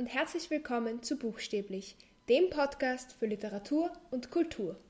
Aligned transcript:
und 0.00 0.06
herzlich 0.06 0.48
willkommen 0.48 1.02
zu 1.02 1.18
Buchstäblich, 1.18 1.94
dem 2.26 2.48
Podcast 2.48 3.12
für 3.12 3.26
Literatur 3.26 3.92
und 4.10 4.30
Kultur. 4.30 4.80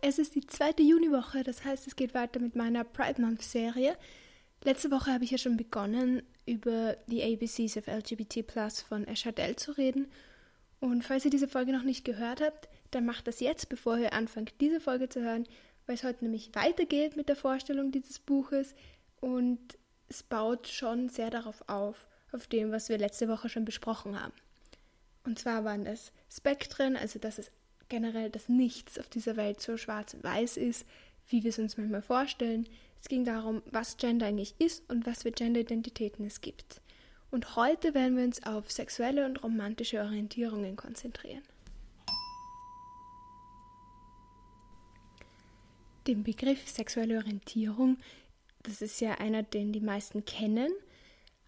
Es 0.00 0.18
ist 0.18 0.36
die 0.36 0.46
zweite 0.46 0.82
Juniwoche, 0.82 1.42
das 1.42 1.66
heißt, 1.66 1.86
es 1.86 1.96
geht 1.96 2.14
weiter 2.14 2.40
mit 2.40 2.56
meiner 2.56 2.82
Pride 2.82 3.20
Month 3.20 3.42
Serie. 3.42 3.98
Letzte 4.62 4.90
Woche 4.90 5.12
habe 5.12 5.24
ich 5.24 5.32
ja 5.32 5.36
schon 5.36 5.58
begonnen, 5.58 6.22
über 6.46 6.96
die 7.08 7.22
ABCs 7.22 7.76
of 7.76 7.86
LGBT 7.86 8.46
Plus 8.46 8.80
von 8.80 9.06
Eschadel 9.06 9.56
zu 9.56 9.72
reden. 9.72 10.10
Und 10.80 11.04
falls 11.04 11.26
ihr 11.26 11.30
diese 11.30 11.46
Folge 11.46 11.72
noch 11.72 11.82
nicht 11.82 12.06
gehört 12.06 12.40
habt, 12.40 12.70
dann 12.90 13.04
macht 13.04 13.28
das 13.28 13.38
jetzt, 13.38 13.68
bevor 13.68 13.98
ihr 13.98 14.14
anfangt, 14.14 14.54
diese 14.62 14.80
Folge 14.80 15.10
zu 15.10 15.20
hören, 15.20 15.46
weil 15.84 15.96
es 15.96 16.04
heute 16.04 16.24
nämlich 16.24 16.54
weitergeht 16.54 17.16
mit 17.16 17.28
der 17.28 17.36
Vorstellung 17.36 17.92
dieses 17.92 18.18
Buches 18.18 18.74
und 19.24 19.78
es 20.08 20.22
baut 20.22 20.68
schon 20.68 21.08
sehr 21.08 21.30
darauf 21.30 21.66
auf, 21.66 22.06
auf 22.30 22.46
dem, 22.46 22.72
was 22.72 22.90
wir 22.90 22.98
letzte 22.98 23.26
Woche 23.26 23.48
schon 23.48 23.64
besprochen 23.64 24.20
haben. 24.20 24.34
Und 25.24 25.38
zwar 25.38 25.64
waren 25.64 25.86
das 25.86 26.12
Spektren, 26.30 26.94
also 26.94 27.18
dass 27.18 27.38
es 27.38 27.50
generell 27.88 28.28
das 28.28 28.50
Nichts 28.50 28.98
auf 28.98 29.08
dieser 29.08 29.36
Welt 29.36 29.62
so 29.62 29.78
schwarz 29.78 30.12
und 30.12 30.22
weiß 30.22 30.58
ist, 30.58 30.86
wie 31.28 31.42
wir 31.42 31.48
es 31.48 31.58
uns 31.58 31.78
manchmal 31.78 32.02
vorstellen. 32.02 32.68
Es 33.00 33.08
ging 33.08 33.24
darum, 33.24 33.62
was 33.70 33.96
Gender 33.96 34.26
eigentlich 34.26 34.54
ist 34.58 34.88
und 34.90 35.06
was 35.06 35.22
für 35.22 35.32
Genderidentitäten 35.32 36.26
es 36.26 36.42
gibt. 36.42 36.82
Und 37.30 37.56
heute 37.56 37.94
werden 37.94 38.18
wir 38.18 38.24
uns 38.24 38.44
auf 38.44 38.70
sexuelle 38.70 39.24
und 39.24 39.42
romantische 39.42 40.00
Orientierungen 40.00 40.76
konzentrieren. 40.76 41.42
Den 46.06 46.22
Begriff 46.22 46.68
sexuelle 46.68 47.16
Orientierung, 47.16 47.96
das 48.64 48.82
ist 48.82 49.00
ja 49.00 49.12
einer, 49.14 49.42
den 49.42 49.72
die 49.72 49.80
meisten 49.80 50.24
kennen, 50.24 50.72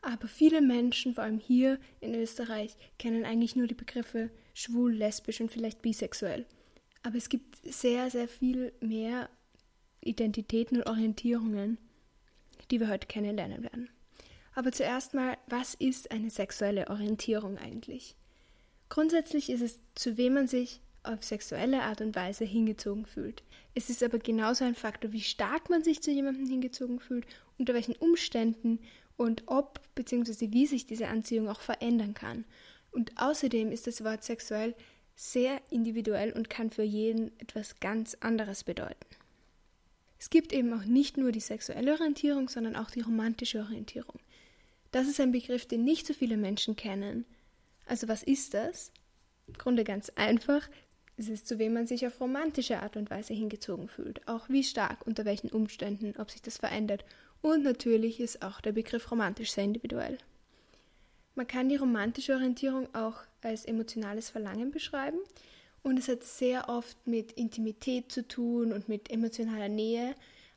aber 0.02 0.28
viele 0.28 0.60
Menschen, 0.60 1.14
vor 1.14 1.24
allem 1.24 1.40
hier 1.40 1.80
in 2.00 2.14
Österreich, 2.14 2.76
kennen 2.98 3.24
eigentlich 3.24 3.56
nur 3.56 3.66
die 3.66 3.74
Begriffe 3.74 4.30
schwul, 4.54 4.94
lesbisch 4.94 5.40
und 5.40 5.50
vielleicht 5.50 5.82
bisexuell. 5.82 6.46
Aber 7.02 7.16
es 7.16 7.28
gibt 7.28 7.56
sehr, 7.64 8.10
sehr 8.10 8.28
viel 8.28 8.72
mehr 8.80 9.28
Identitäten 10.00 10.78
und 10.78 10.86
Orientierungen, 10.86 11.78
die 12.70 12.78
wir 12.78 12.88
heute 12.88 13.06
kennenlernen 13.06 13.62
werden. 13.62 13.90
Aber 14.54 14.72
zuerst 14.72 15.12
mal, 15.12 15.36
was 15.48 15.74
ist 15.74 16.10
eine 16.10 16.30
sexuelle 16.30 16.88
Orientierung 16.88 17.58
eigentlich? 17.58 18.16
Grundsätzlich 18.88 19.50
ist 19.50 19.60
es, 19.60 19.80
zu 19.94 20.16
wem 20.16 20.34
man 20.34 20.46
sich 20.46 20.80
auf 21.06 21.24
sexuelle 21.24 21.82
Art 21.82 22.00
und 22.00 22.14
Weise 22.14 22.44
hingezogen 22.44 23.06
fühlt. 23.06 23.42
Es 23.74 23.90
ist 23.90 24.02
aber 24.02 24.18
genauso 24.18 24.64
ein 24.64 24.74
Faktor, 24.74 25.12
wie 25.12 25.20
stark 25.20 25.70
man 25.70 25.82
sich 25.82 26.02
zu 26.02 26.10
jemandem 26.10 26.46
hingezogen 26.46 27.00
fühlt, 27.00 27.26
unter 27.58 27.74
welchen 27.74 27.96
Umständen 27.96 28.80
und 29.16 29.44
ob 29.46 29.80
bzw. 29.94 30.52
wie 30.52 30.66
sich 30.66 30.86
diese 30.86 31.08
Anziehung 31.08 31.48
auch 31.48 31.60
verändern 31.60 32.14
kann. 32.14 32.44
Und 32.90 33.12
außerdem 33.16 33.72
ist 33.72 33.86
das 33.86 34.04
Wort 34.04 34.24
sexuell 34.24 34.74
sehr 35.14 35.60
individuell 35.70 36.32
und 36.32 36.50
kann 36.50 36.70
für 36.70 36.82
jeden 36.82 37.38
etwas 37.40 37.80
ganz 37.80 38.16
anderes 38.20 38.64
bedeuten. 38.64 39.06
Es 40.18 40.30
gibt 40.30 40.52
eben 40.52 40.72
auch 40.72 40.84
nicht 40.84 41.16
nur 41.16 41.32
die 41.32 41.40
sexuelle 41.40 41.92
Orientierung, 41.92 42.48
sondern 42.48 42.76
auch 42.76 42.90
die 42.90 43.00
romantische 43.00 43.60
Orientierung. 43.60 44.18
Das 44.92 45.08
ist 45.08 45.20
ein 45.20 45.32
Begriff, 45.32 45.66
den 45.66 45.84
nicht 45.84 46.06
so 46.06 46.14
viele 46.14 46.36
Menschen 46.36 46.76
kennen. 46.76 47.26
Also 47.86 48.08
was 48.08 48.22
ist 48.22 48.54
das? 48.54 48.92
Im 49.46 49.54
Grunde 49.54 49.84
ganz 49.84 50.10
einfach. 50.16 50.68
Es 51.18 51.28
ist, 51.28 51.48
zu 51.48 51.58
wem 51.58 51.72
man 51.72 51.86
sich 51.86 52.06
auf 52.06 52.20
romantische 52.20 52.82
Art 52.82 52.96
und 52.96 53.10
Weise 53.10 53.32
hingezogen 53.32 53.88
fühlt. 53.88 54.26
Auch 54.28 54.48
wie 54.48 54.62
stark, 54.62 55.06
unter 55.06 55.24
welchen 55.24 55.48
Umständen, 55.48 56.14
ob 56.18 56.30
sich 56.30 56.42
das 56.42 56.58
verändert. 56.58 57.04
Und 57.40 57.62
natürlich 57.62 58.20
ist 58.20 58.42
auch 58.42 58.60
der 58.60 58.72
Begriff 58.72 59.10
romantisch 59.10 59.52
sehr 59.52 59.64
individuell. 59.64 60.18
Man 61.34 61.46
kann 61.46 61.68
die 61.68 61.76
romantische 61.76 62.34
Orientierung 62.34 62.94
auch 62.94 63.20
als 63.42 63.64
emotionales 63.64 64.30
Verlangen 64.30 64.70
beschreiben. 64.70 65.18
Und 65.82 65.98
es 65.98 66.08
hat 66.08 66.24
sehr 66.24 66.68
oft 66.68 67.06
mit 67.06 67.32
Intimität 67.32 68.10
zu 68.10 68.26
tun 68.26 68.72
und 68.72 68.88
mit 68.88 69.10
emotionaler 69.10 69.68
Nähe, 69.68 70.14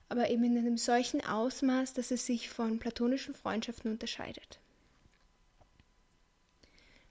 aber 0.09 0.29
eben 0.29 0.44
in 0.44 0.57
einem 0.57 0.78
solchen 0.78 1.23
Ausmaß, 1.23 1.94
dass 1.94 2.12
es 2.12 2.25
sich 2.25 2.50
von 2.50 2.79
platonischen 2.79 3.35
Freundschaften 3.35 3.91
unterscheidet. 3.91 4.59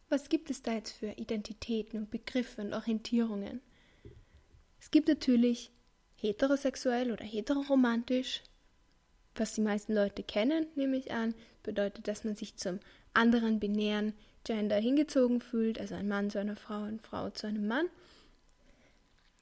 Was 0.08 0.30
gibt 0.30 0.50
es 0.50 0.62
da 0.62 0.72
jetzt 0.72 0.92
für 0.92 1.10
Identitäten 1.12 1.98
und 1.98 2.10
Begriffe 2.10 2.62
und 2.62 2.72
Orientierungen? 2.72 3.60
Es 4.80 4.90
gibt 4.90 5.08
natürlich 5.08 5.70
heterosexuell 6.16 7.12
oder 7.12 7.24
heteroromantisch, 7.24 8.42
was 9.34 9.54
die 9.54 9.60
meisten 9.60 9.94
Leute 9.94 10.22
kennen, 10.22 10.66
nehme 10.74 10.96
ich 10.96 11.12
an, 11.12 11.34
bedeutet, 11.62 12.08
dass 12.08 12.24
man 12.24 12.36
sich 12.36 12.56
zum 12.56 12.80
anderen 13.12 13.60
binären 13.60 14.14
Gender 14.44 14.76
hingezogen 14.76 15.40
fühlt, 15.40 15.78
also 15.78 15.94
ein 15.94 16.08
Mann 16.08 16.30
zu 16.30 16.40
einer 16.40 16.56
Frau, 16.56 16.84
eine 16.84 16.98
Frau 16.98 17.28
zu 17.30 17.46
einem 17.46 17.66
Mann. 17.66 17.86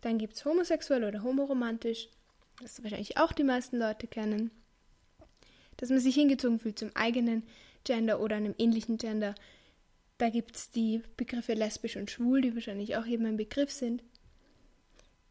Dann 0.00 0.19
gibt 0.19 0.34
es 0.34 0.44
homosexuell 0.44 1.04
oder 1.04 1.22
homoromantisch, 1.22 2.09
das 2.60 2.83
wahrscheinlich 2.83 3.16
auch 3.19 3.33
die 3.33 3.44
meisten 3.44 3.78
Leute 3.78 4.06
kennen, 4.06 4.50
dass 5.77 5.91
man 5.91 6.00
sich 6.00 6.15
hingezogen 6.15 6.59
fühlt 6.59 6.78
zum 6.78 6.91
eigenen 6.94 7.44
Gender 7.84 8.21
oder 8.21 8.37
einem 8.37 8.54
ähnlichen 8.59 8.98
Gender, 8.98 9.34
da 10.19 10.31
gibt 10.31 10.56
es 10.56 10.71
die 10.71 11.03
Begriffe 11.16 11.54
lesbisch 11.54 11.97
und 11.97 12.10
schwul, 12.10 12.41
die 12.41 12.54
wahrscheinlich 12.54 12.97
auch 12.97 13.06
eben 13.06 13.27
ein 13.27 13.37
Begriff 13.37 13.71
sind. 13.71 14.03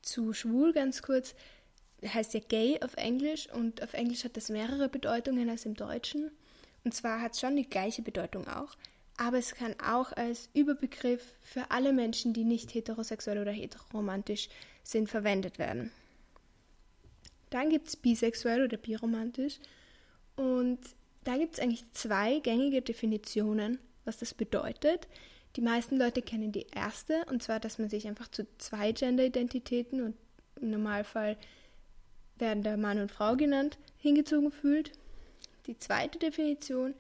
Zu 0.01 0.34
schwul 0.34 0.73
ganz 0.73 1.01
kurz, 1.01 1.34
heißt 2.06 2.34
ja 2.35 2.40
gay 2.47 2.79
auf 2.81 2.96
Englisch 2.97 3.50
und 3.51 3.81
auf 3.81 3.94
Englisch 3.94 4.23
hat 4.23 4.38
das 4.38 4.50
mehrere 4.50 4.90
Bedeutungen 4.90 5.50
als 5.50 5.66
im 5.66 5.73
Deutschen. 5.73 6.29
Und 6.84 6.94
zwar 6.94 7.22
hat 7.22 7.34
es 7.34 7.40
schon 7.40 7.56
die 7.56 7.68
gleiche 7.68 8.03
Bedeutung 8.03 8.47
auch, 8.47 8.75
aber 9.18 9.38
es 9.40 9.56
kann 9.56 9.75
auch 9.79 10.12
als 10.12 10.50
Überbegriff 10.53 11.34
für 11.41 11.72
alle 11.72 11.94
Menschen, 11.94 12.34
die 12.34 12.44
nicht 12.44 12.73
heterosexuell 12.75 13.40
oder 13.40 13.52
heteroromantisch 13.52 14.50
sind, 14.84 15.09
verwendet 15.09 15.57
werden. 15.57 15.91
Dann 17.50 17.69
gibt 17.69 17.88
es 17.88 17.96
bisexuell 17.96 18.63
oder 18.63 18.78
biromantisch 18.78 19.59
und 20.35 20.79
da 21.23 21.38
gibt 21.38 21.56
es 21.56 21.59
eigentlich 21.59 21.91
zwei 21.94 22.40
gängige 22.40 22.84
Definitionen 22.84 23.79
was 24.05 24.17
das 24.17 24.33
bedeutet. 24.33 25.07
Die 25.55 25.61
meisten 25.61 25.97
Leute 25.97 26.21
kennen 26.21 26.51
die 26.51 26.67
erste, 26.73 27.25
und 27.29 27.41
zwar, 27.41 27.59
dass 27.59 27.79
man 27.79 27.89
sich 27.89 28.07
einfach 28.07 28.27
zu 28.29 28.45
zwei 28.57 28.91
Gender-Identitäten 28.91 30.01
und 30.01 30.16
im 30.61 30.71
Normalfall 30.71 31.38
werden 32.38 32.63
da 32.63 32.75
Mann 32.77 32.99
und 32.99 33.11
Frau 33.11 33.35
genannt, 33.35 33.77
hingezogen 33.97 34.51
fühlt. 34.51 34.91
Die 35.67 35.77
zweite 35.77 36.19
Definition, 36.19 36.93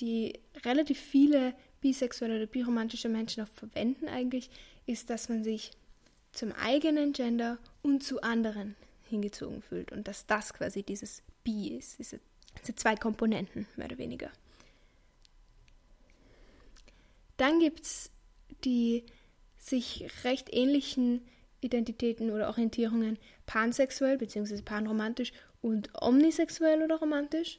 die 0.00 0.38
relativ 0.64 0.98
viele 0.98 1.54
bisexuelle 1.80 2.36
oder 2.36 2.46
biromantische 2.46 3.08
Menschen 3.08 3.42
auch 3.42 3.48
verwenden 3.48 4.08
eigentlich, 4.08 4.50
ist, 4.86 5.10
dass 5.10 5.28
man 5.28 5.44
sich 5.44 5.72
zum 6.32 6.52
eigenen 6.52 7.12
Gender 7.12 7.58
und 7.82 8.02
zu 8.02 8.22
anderen 8.22 8.76
hingezogen 9.08 9.62
fühlt 9.62 9.92
und 9.92 10.06
dass 10.06 10.26
das 10.26 10.54
quasi 10.54 10.82
dieses 10.82 11.22
Bi 11.42 11.68
ist, 11.76 11.98
diese, 11.98 12.20
diese 12.60 12.74
zwei 12.74 12.94
Komponenten 12.94 13.66
mehr 13.76 13.86
oder 13.86 13.98
weniger. 13.98 14.30
Dann 17.38 17.60
gibt 17.60 17.84
es 17.84 18.10
die 18.64 19.04
sich 19.56 20.08
recht 20.24 20.52
ähnlichen 20.52 21.26
Identitäten 21.60 22.30
oder 22.30 22.48
Orientierungen 22.48 23.18
pansexuell 23.46 24.18
bzw. 24.18 24.62
panromantisch 24.62 25.32
und 25.60 25.90
omnisexuell 26.00 26.82
oder 26.82 26.96
romantisch. 26.96 27.58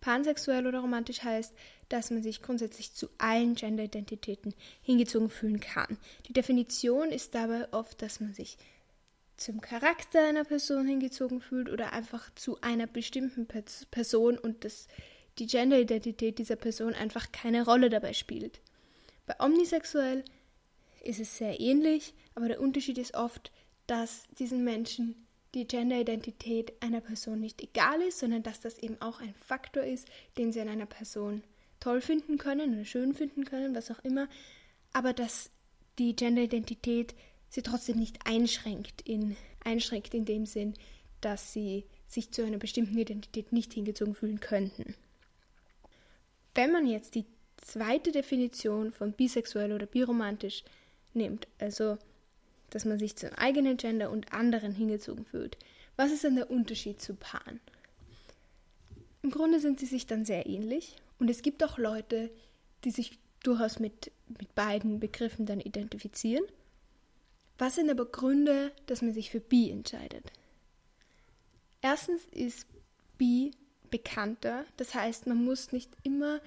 Pansexuell 0.00 0.66
oder 0.66 0.80
romantisch 0.80 1.22
heißt, 1.22 1.54
dass 1.88 2.10
man 2.10 2.22
sich 2.22 2.42
grundsätzlich 2.42 2.92
zu 2.92 3.08
allen 3.18 3.54
Genderidentitäten 3.54 4.54
hingezogen 4.82 5.30
fühlen 5.30 5.60
kann. 5.60 5.98
Die 6.26 6.32
Definition 6.32 7.10
ist 7.10 7.34
dabei 7.34 7.72
oft, 7.72 8.00
dass 8.02 8.20
man 8.20 8.34
sich 8.34 8.58
zum 9.36 9.60
Charakter 9.60 10.26
einer 10.26 10.44
Person 10.44 10.86
hingezogen 10.86 11.40
fühlt 11.40 11.70
oder 11.70 11.92
einfach 11.92 12.32
zu 12.34 12.60
einer 12.60 12.86
bestimmten 12.86 13.46
Person 13.90 14.38
und 14.38 14.64
dass 14.64 14.88
die 15.38 15.46
Genderidentität 15.46 16.38
dieser 16.38 16.56
Person 16.56 16.94
einfach 16.94 17.32
keine 17.32 17.64
Rolle 17.64 17.88
dabei 17.88 18.12
spielt. 18.12 18.60
Bei 19.28 19.38
omnisexuell 19.44 20.24
ist 21.04 21.20
es 21.20 21.36
sehr 21.36 21.60
ähnlich, 21.60 22.14
aber 22.34 22.48
der 22.48 22.62
Unterschied 22.62 22.96
ist 22.96 23.14
oft, 23.14 23.52
dass 23.86 24.26
diesen 24.38 24.64
Menschen 24.64 25.26
die 25.54 25.66
Genderidentität 25.66 26.72
einer 26.82 27.02
Person 27.02 27.38
nicht 27.38 27.62
egal 27.62 28.00
ist, 28.00 28.20
sondern 28.20 28.42
dass 28.42 28.60
das 28.60 28.78
eben 28.78 29.00
auch 29.02 29.20
ein 29.20 29.34
Faktor 29.34 29.82
ist, 29.82 30.08
den 30.38 30.50
sie 30.50 30.62
an 30.62 30.68
einer 30.70 30.86
Person 30.86 31.42
toll 31.78 32.00
finden 32.00 32.38
können 32.38 32.74
oder 32.74 32.86
schön 32.86 33.14
finden 33.14 33.44
können, 33.44 33.74
was 33.74 33.90
auch 33.90 33.98
immer, 34.02 34.28
aber 34.94 35.12
dass 35.12 35.50
die 35.98 36.16
Genderidentität 36.16 37.14
sie 37.50 37.62
trotzdem 37.62 37.98
nicht 37.98 38.26
einschränkt 38.26 39.02
in, 39.02 39.36
einschränkt 39.62 40.14
in 40.14 40.24
dem 40.24 40.46
Sinn, 40.46 40.72
dass 41.20 41.52
sie 41.52 41.84
sich 42.06 42.30
zu 42.30 42.46
einer 42.46 42.58
bestimmten 42.58 42.96
Identität 42.96 43.52
nicht 43.52 43.74
hingezogen 43.74 44.14
fühlen 44.14 44.40
könnten. 44.40 44.94
Wenn 46.54 46.72
man 46.72 46.86
jetzt 46.86 47.14
die 47.14 47.26
zweite 47.58 48.12
Definition 48.12 48.92
von 48.92 49.12
bisexuell 49.12 49.72
oder 49.72 49.86
biromantisch 49.86 50.64
nimmt, 51.14 51.46
also 51.58 51.98
dass 52.70 52.84
man 52.84 52.98
sich 52.98 53.16
zum 53.16 53.30
eigenen 53.30 53.76
Gender 53.76 54.10
und 54.10 54.32
anderen 54.32 54.72
hingezogen 54.72 55.24
fühlt. 55.24 55.56
Was 55.96 56.12
ist 56.12 56.24
denn 56.24 56.36
der 56.36 56.50
Unterschied 56.50 57.00
zu 57.00 57.14
Pan? 57.14 57.60
Im 59.22 59.30
Grunde 59.30 59.60
sind 59.60 59.80
sie 59.80 59.86
sich 59.86 60.06
dann 60.06 60.24
sehr 60.24 60.46
ähnlich. 60.46 60.96
Und 61.18 61.28
es 61.28 61.42
gibt 61.42 61.64
auch 61.64 61.78
Leute, 61.78 62.30
die 62.84 62.90
sich 62.90 63.18
durchaus 63.42 63.78
mit, 63.78 64.12
mit 64.28 64.54
beiden 64.54 65.00
Begriffen 65.00 65.46
dann 65.46 65.60
identifizieren. 65.60 66.44
Was 67.58 67.74
sind 67.74 67.90
aber 67.90 68.06
Gründe, 68.06 68.72
dass 68.86 69.02
man 69.02 69.12
sich 69.12 69.30
für 69.30 69.40
Bi 69.40 69.70
entscheidet? 69.70 70.32
Erstens 71.80 72.22
ist 72.30 72.66
Bi 73.16 73.50
bekannter, 73.90 74.64
das 74.76 74.94
heißt, 74.94 75.26
man 75.26 75.42
muss 75.44 75.72
nicht 75.72 75.90
immer, 76.02 76.40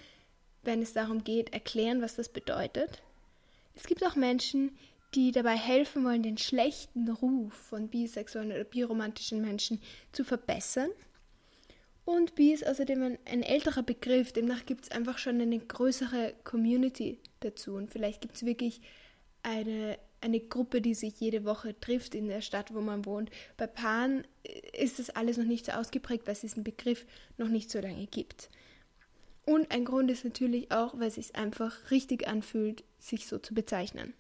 wenn 0.64 0.82
es 0.82 0.94
darum 0.94 1.24
geht, 1.24 1.54
erklären, 1.54 2.02
was 2.02 2.16
das 2.16 2.30
bedeutet. 2.30 3.02
Es 3.76 3.88
gibt 3.88 4.06
auch 4.06 4.16
Menschen, 4.16 4.78
die 5.14 5.32
dabei 5.32 5.58
helfen 5.58 6.06
wollen, 6.06 6.24
den 6.24 6.38
schlechten 6.38 7.10
Ruf 7.10 7.54
von 7.54 7.90
bisexuellen 7.90 8.52
oder 8.52 8.64
biromantischen 8.64 9.42
Menschen 9.42 9.82
zu 10.12 10.24
verbessern. 10.24 10.90
Und 12.06 12.36
Bi 12.36 12.52
ist 12.52 12.66
außerdem 12.66 13.04
ein, 13.04 13.20
ein 13.26 13.44
älterer 13.44 13.84
Begriff, 13.84 14.32
demnach 14.32 14.66
gibt 14.66 14.86
es 14.86 14.92
einfach 14.92 15.18
schon 15.18 15.40
eine 15.40 15.60
größere 15.60 16.34
Community 16.44 17.20
dazu. 17.42 17.74
Und 17.76 17.92
vielleicht 17.92 18.22
gibt 18.22 18.36
es 18.36 18.46
wirklich 18.46 18.82
eine, 19.44 19.98
eine 20.22 20.40
Gruppe, 20.40 20.82
die 20.82 20.94
sich 20.94 21.20
jede 21.20 21.46
Woche 21.46 21.80
trifft 21.80 22.16
in 22.16 22.28
der 22.28 22.42
Stadt, 22.42 22.74
wo 22.74 22.82
man 22.82 23.06
wohnt. 23.06 23.30
Bei 23.58 23.68
Paaren 23.68 24.26
ist 24.74 25.00
das 25.00 25.10
alles 25.10 25.38
noch 25.38 25.46
nicht 25.46 25.66
so 25.66 25.74
ausgeprägt, 25.74 26.26
weil 26.26 26.34
es 26.34 26.42
diesen 26.42 26.64
Begriff 26.64 27.06
noch 27.38 27.50
nicht 27.50 27.70
so 27.70 27.80
lange 27.80 28.08
gibt. 28.08 28.50
Und 29.46 29.72
ein 29.72 29.86
Grund 29.86 30.12
ist 30.12 30.24
natürlich 30.24 30.72
auch, 30.72 31.00
weil 31.00 31.08
es 31.08 31.16
sich 31.16 31.36
einfach 31.36 31.92
richtig 31.92 32.28
anfühlt, 32.28 32.84
sich 33.00 33.28
so 33.28 33.40
zu 33.40 33.54
bezeichnen. 33.54 34.14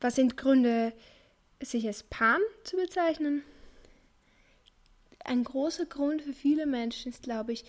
Was 0.00 0.16
sind 0.16 0.36
Gründe, 0.36 0.92
sich 1.60 1.86
als 1.86 2.02
Pan 2.04 2.40
zu 2.64 2.76
bezeichnen? 2.76 3.42
Ein 5.24 5.44
großer 5.44 5.86
Grund 5.86 6.22
für 6.22 6.32
viele 6.32 6.66
Menschen 6.66 7.12
ist, 7.12 7.22
glaube 7.22 7.52
ich, 7.52 7.64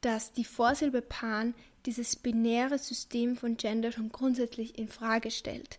dass 0.00 0.32
die 0.32 0.44
Vorsilbe 0.44 1.02
Pan 1.02 1.54
dieses 1.86 2.16
binäre 2.16 2.78
System 2.78 3.36
von 3.36 3.56
Gender 3.56 3.92
schon 3.92 4.10
grundsätzlich 4.10 4.78
in 4.78 4.88
Frage 4.88 5.30
stellt. 5.30 5.78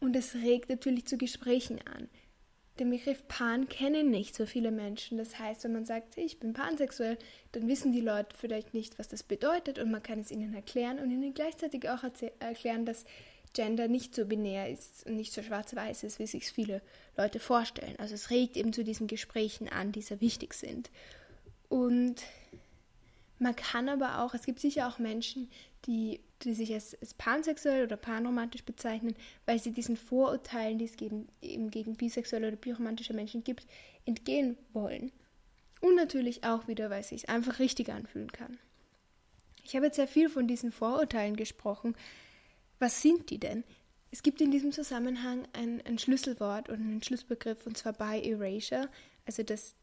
Und 0.00 0.16
es 0.16 0.34
regt 0.34 0.68
natürlich 0.68 1.06
zu 1.06 1.16
Gesprächen 1.16 1.80
an. 1.86 2.08
Den 2.78 2.90
Begriff 2.90 3.26
Pan 3.26 3.68
kennen 3.68 4.10
nicht 4.10 4.34
so 4.34 4.44
viele 4.44 4.70
Menschen. 4.70 5.16
Das 5.16 5.38
heißt, 5.38 5.64
wenn 5.64 5.72
man 5.72 5.86
sagt, 5.86 6.18
ich 6.18 6.38
bin 6.38 6.52
pansexuell, 6.52 7.18
dann 7.52 7.68
wissen 7.68 7.92
die 7.92 8.00
Leute 8.00 8.36
vielleicht 8.36 8.74
nicht, 8.74 8.98
was 8.98 9.08
das 9.08 9.22
bedeutet 9.22 9.78
und 9.78 9.90
man 9.90 10.02
kann 10.02 10.20
es 10.20 10.30
ihnen 10.30 10.54
erklären 10.54 10.98
und 10.98 11.10
ihnen 11.10 11.32
gleichzeitig 11.32 11.88
auch 11.88 12.02
erklären, 12.38 12.84
dass 12.84 13.04
Gender 13.54 13.88
nicht 13.88 14.14
so 14.14 14.26
binär 14.26 14.68
ist 14.68 15.06
und 15.06 15.16
nicht 15.16 15.32
so 15.32 15.42
schwarz-weiß 15.42 16.02
ist, 16.02 16.18
wie 16.18 16.26
sich 16.26 16.44
viele 16.44 16.82
Leute 17.16 17.40
vorstellen. 17.40 17.96
Also 17.98 18.14
es 18.14 18.28
regt 18.28 18.58
eben 18.58 18.74
zu 18.74 18.84
diesen 18.84 19.06
Gesprächen 19.06 19.70
an, 19.70 19.92
die 19.92 20.02
sehr 20.02 20.20
wichtig 20.20 20.52
sind. 20.52 20.90
Und 21.70 22.16
man 23.38 23.56
kann 23.56 23.88
aber 23.88 24.22
auch, 24.22 24.34
es 24.34 24.44
gibt 24.44 24.60
sicher 24.60 24.88
auch 24.88 24.98
Menschen, 24.98 25.50
die, 25.86 26.20
die 26.42 26.54
sich 26.54 26.72
als, 26.72 26.94
als 27.00 27.14
pansexuell 27.14 27.84
oder 27.84 27.96
panromantisch 27.96 28.64
bezeichnen, 28.64 29.14
weil 29.46 29.58
sie 29.58 29.72
diesen 29.72 29.96
Vorurteilen, 29.96 30.78
die 30.78 30.84
es 30.84 30.96
gegen, 30.96 31.28
eben 31.40 31.70
gegen 31.70 31.96
bisexuelle 31.96 32.48
oder 32.48 32.56
biromantische 32.56 33.14
Menschen 33.14 33.42
gibt, 33.44 33.66
entgehen 34.04 34.56
wollen. 34.72 35.12
Und 35.80 35.96
natürlich 35.96 36.44
auch 36.44 36.68
wieder, 36.68 36.90
weil 36.90 37.00
es 37.00 37.08
sich 37.08 37.28
einfach 37.28 37.58
richtig 37.58 37.90
anfühlen 37.90 38.32
kann. 38.32 38.58
Ich 39.64 39.74
habe 39.74 39.86
jetzt 39.86 39.96
sehr 39.96 40.08
viel 40.08 40.28
von 40.28 40.46
diesen 40.46 40.72
Vorurteilen 40.72 41.36
gesprochen, 41.36 41.96
was 42.78 43.02
sind 43.02 43.30
die 43.30 43.38
denn? 43.38 43.64
Es 44.10 44.22
gibt 44.22 44.40
in 44.40 44.50
diesem 44.50 44.72
Zusammenhang 44.72 45.46
ein, 45.52 45.82
ein 45.84 45.98
Schlüsselwort 45.98 46.68
oder 46.68 46.78
einen 46.78 47.02
Schlüsselbegriff 47.02 47.66
und 47.66 47.76
zwar 47.76 47.92
by 47.92 48.20
erasure, 48.22 48.88
also 49.26 49.42
dass 49.42 49.74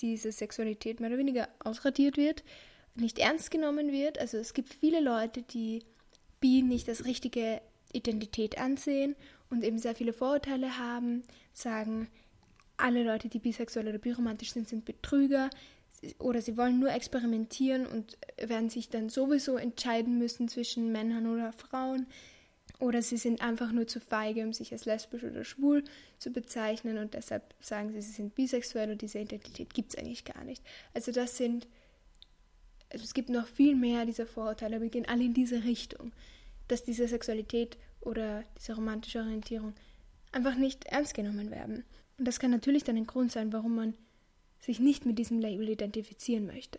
diese 0.00 0.32
Sexualität 0.32 1.00
mehr 1.00 1.10
oder 1.10 1.18
weniger 1.18 1.48
ausradiert 1.60 2.16
wird, 2.16 2.42
nicht 2.94 3.18
ernst 3.18 3.50
genommen 3.50 3.92
wird. 3.92 4.18
Also 4.18 4.38
es 4.38 4.54
gibt 4.54 4.74
viele 4.74 5.00
Leute, 5.00 5.42
die 5.42 5.84
Bi 6.40 6.62
nicht 6.62 6.88
als 6.88 7.04
richtige 7.04 7.60
Identität 7.92 8.58
ansehen 8.58 9.16
und 9.50 9.64
eben 9.64 9.78
sehr 9.78 9.94
viele 9.94 10.12
Vorurteile 10.12 10.78
haben, 10.78 11.22
sagen, 11.52 12.08
alle 12.76 13.02
Leute, 13.02 13.28
die 13.28 13.40
bisexuell 13.40 13.88
oder 13.88 13.98
biromantisch 13.98 14.52
sind, 14.52 14.68
sind 14.68 14.84
Betrüger 14.84 15.50
oder 16.18 16.40
sie 16.40 16.56
wollen 16.56 16.78
nur 16.78 16.92
experimentieren 16.92 17.86
und 17.86 18.16
werden 18.40 18.70
sich 18.70 18.88
dann 18.88 19.08
sowieso 19.08 19.56
entscheiden 19.56 20.18
müssen 20.18 20.48
zwischen 20.48 20.92
Männern 20.92 21.26
oder 21.26 21.52
Frauen. 21.52 22.06
Oder 22.80 23.02
sie 23.02 23.16
sind 23.16 23.42
einfach 23.42 23.72
nur 23.72 23.88
zu 23.88 23.98
feige, 23.98 24.44
um 24.44 24.52
sich 24.52 24.70
als 24.72 24.84
lesbisch 24.84 25.24
oder 25.24 25.42
schwul 25.42 25.82
zu 26.18 26.30
bezeichnen 26.30 26.98
und 26.98 27.14
deshalb 27.14 27.54
sagen 27.60 27.90
sie, 27.90 28.00
sie 28.00 28.12
sind 28.12 28.36
bisexuell 28.36 28.92
und 28.92 29.02
diese 29.02 29.18
Identität 29.18 29.74
gibt 29.74 29.92
es 29.92 29.98
eigentlich 29.98 30.24
gar 30.24 30.44
nicht. 30.44 30.62
Also 30.94 31.10
das 31.10 31.36
sind, 31.36 31.66
also 32.90 33.04
es 33.04 33.14
gibt 33.14 33.28
noch 33.28 33.46
viel 33.46 33.74
mehr 33.74 34.06
dieser 34.06 34.26
Vorurteile, 34.26 34.76
aber 34.76 34.84
wir 34.84 34.90
gehen 34.90 35.08
alle 35.08 35.24
in 35.24 35.34
diese 35.34 35.64
Richtung, 35.64 36.12
dass 36.68 36.84
diese 36.84 37.08
Sexualität 37.08 37.76
oder 38.00 38.44
diese 38.58 38.74
romantische 38.74 39.20
Orientierung 39.20 39.74
einfach 40.32 40.54
nicht 40.54 40.86
ernst 40.86 41.14
genommen 41.14 41.50
werden. 41.50 41.84
Und 42.18 42.26
das 42.26 42.38
kann 42.40 42.50
natürlich 42.50 42.84
dann 42.84 42.96
ein 42.96 43.06
Grund 43.06 43.32
sein, 43.32 43.52
warum 43.52 43.74
man 43.74 43.94
sich 44.60 44.80
nicht 44.80 45.06
mit 45.06 45.18
diesem 45.18 45.38
Label 45.38 45.68
identifizieren 45.68 46.46
möchte. 46.46 46.78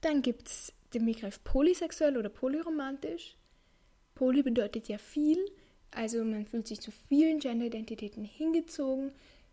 Dann 0.00 0.22
gibt 0.22 0.48
es 0.48 0.72
den 0.94 1.06
Begriff 1.06 1.42
polysexuell 1.44 2.16
oder 2.16 2.28
polyromantisch. 2.28 3.36
Poly 4.14 4.42
bedeutet 4.42 4.88
ja 4.88 4.98
viel, 4.98 5.38
also 5.90 6.24
man 6.24 6.46
fühlt 6.46 6.66
sich 6.66 6.80
zu 6.80 6.90
vielen 6.90 7.38
Genderidentitäten 7.38 8.24
hingezogen. 8.24 9.12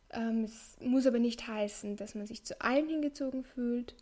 Ähm, 0.09 0.43
es 0.45 0.75
muss 0.79 1.05
aber 1.05 1.19
nicht 1.19 1.47
heißen, 1.47 1.95
dass 1.97 2.15
man 2.15 2.27
sich 2.27 2.43
zu 2.43 2.59
allen 2.61 2.87
hingezogen 2.87 3.43
fühlt. 3.43 3.95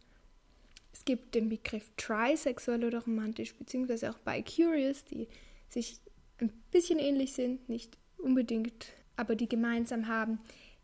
Es 0.93 1.05
gibt 1.05 1.35
den 1.35 1.49
Begriff 1.49 1.91
trisexuell 1.97 2.83
oder 2.83 3.03
romantisch, 3.03 3.55
beziehungsweise 3.55 4.11
auch 4.11 4.19
bicurious, 4.19 5.05
die 5.05 5.27
sich 5.69 5.99
ein 6.39 6.51
bisschen 6.71 6.99
ähnlich 6.99 7.33
sind, 7.33 7.69
nicht 7.69 7.97
unbedingt, 8.17 8.87
aber 9.15 9.35
die 9.35 9.47
gemeinsam 9.47 10.07
haben, 10.07 10.39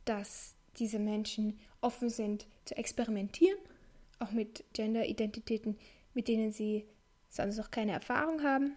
dass 0.06 0.56
diese 0.77 1.00
Menschen 1.00 1.59
offen 1.81 2.09
sind 2.09 2.48
zu 2.65 2.77
experimentieren, 2.77 3.57
auch 4.19 4.31
mit 4.31 4.63
Genderidentitäten, 4.74 5.77
mit 6.13 6.27
denen 6.27 6.51
sie 6.51 6.86
sonst 7.30 7.57
noch 7.57 7.71
keine 7.71 7.92
Erfahrung 7.92 8.44
haben. 8.44 8.75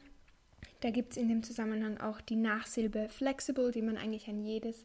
Da 0.80 0.90
gibt 0.90 1.12
es 1.12 1.16
in 1.16 1.28
dem 1.28 1.42
Zusammenhang 1.42 1.98
auch 1.98 2.20
die 2.20 2.36
Nachsilbe 2.36 3.08
flexible, 3.08 3.70
die 3.70 3.82
man 3.82 3.96
eigentlich 3.96 4.28
an 4.28 4.44
jedes, 4.44 4.84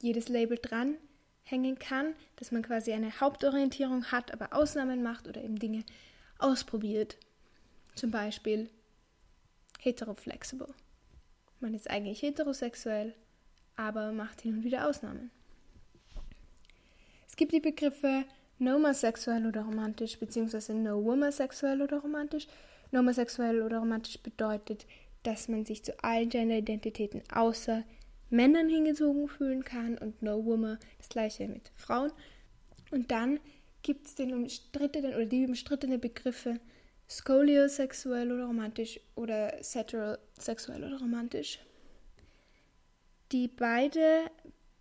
jedes 0.00 0.28
Label 0.28 0.58
dranhängen 1.46 1.78
kann, 1.78 2.14
dass 2.36 2.52
man 2.52 2.62
quasi 2.62 2.92
eine 2.92 3.20
Hauptorientierung 3.20 4.06
hat, 4.06 4.32
aber 4.32 4.52
Ausnahmen 4.52 5.02
macht 5.02 5.28
oder 5.28 5.42
eben 5.42 5.58
Dinge 5.58 5.84
ausprobiert. 6.38 7.16
Zum 7.94 8.10
Beispiel 8.10 8.68
heteroflexible. 9.80 10.68
Man 11.60 11.74
ist 11.74 11.88
eigentlich 11.88 12.22
heterosexuell, 12.22 13.14
aber 13.76 14.12
macht 14.12 14.42
hin 14.42 14.58
und 14.58 14.64
wieder 14.64 14.88
Ausnahmen. 14.88 15.30
Es 17.26 17.36
gibt 17.36 17.52
die 17.52 17.60
Begriffe 17.60 18.24
nomasexuell 18.58 19.46
oder 19.46 19.62
romantisch, 19.62 20.18
beziehungsweise 20.18 20.74
no-womasexuell 20.74 21.80
oder 21.82 21.98
romantisch. 21.98 22.46
Nomasexuell 22.92 23.62
oder 23.62 23.78
romantisch 23.78 24.18
bedeutet, 24.18 24.86
dass 25.22 25.48
man 25.48 25.64
sich 25.64 25.82
zu 25.82 25.92
allen 26.04 26.28
Gender-Identitäten 26.28 27.22
außer 27.32 27.82
Männern 28.30 28.68
hingezogen 28.68 29.28
fühlen 29.28 29.64
kann 29.64 29.98
und 29.98 30.22
No-Woman 30.22 30.78
das 30.98 31.08
gleiche 31.08 31.48
mit 31.48 31.70
Frauen. 31.76 32.12
Und 32.90 33.10
dann 33.10 33.40
gibt 33.82 34.06
es 34.06 34.14
den 34.14 34.32
umstrittenen 34.34 35.14
oder 35.14 35.26
die 35.26 35.46
umstrittenen 35.46 36.00
Begriffe 36.00 36.60
skoliosexuell 37.08 38.32
oder 38.32 38.46
romantisch 38.46 39.00
oder 39.14 39.52
heterosexuell 39.62 40.82
oder 40.82 40.98
romantisch, 40.98 41.60
die 43.32 43.48
beide 43.48 44.30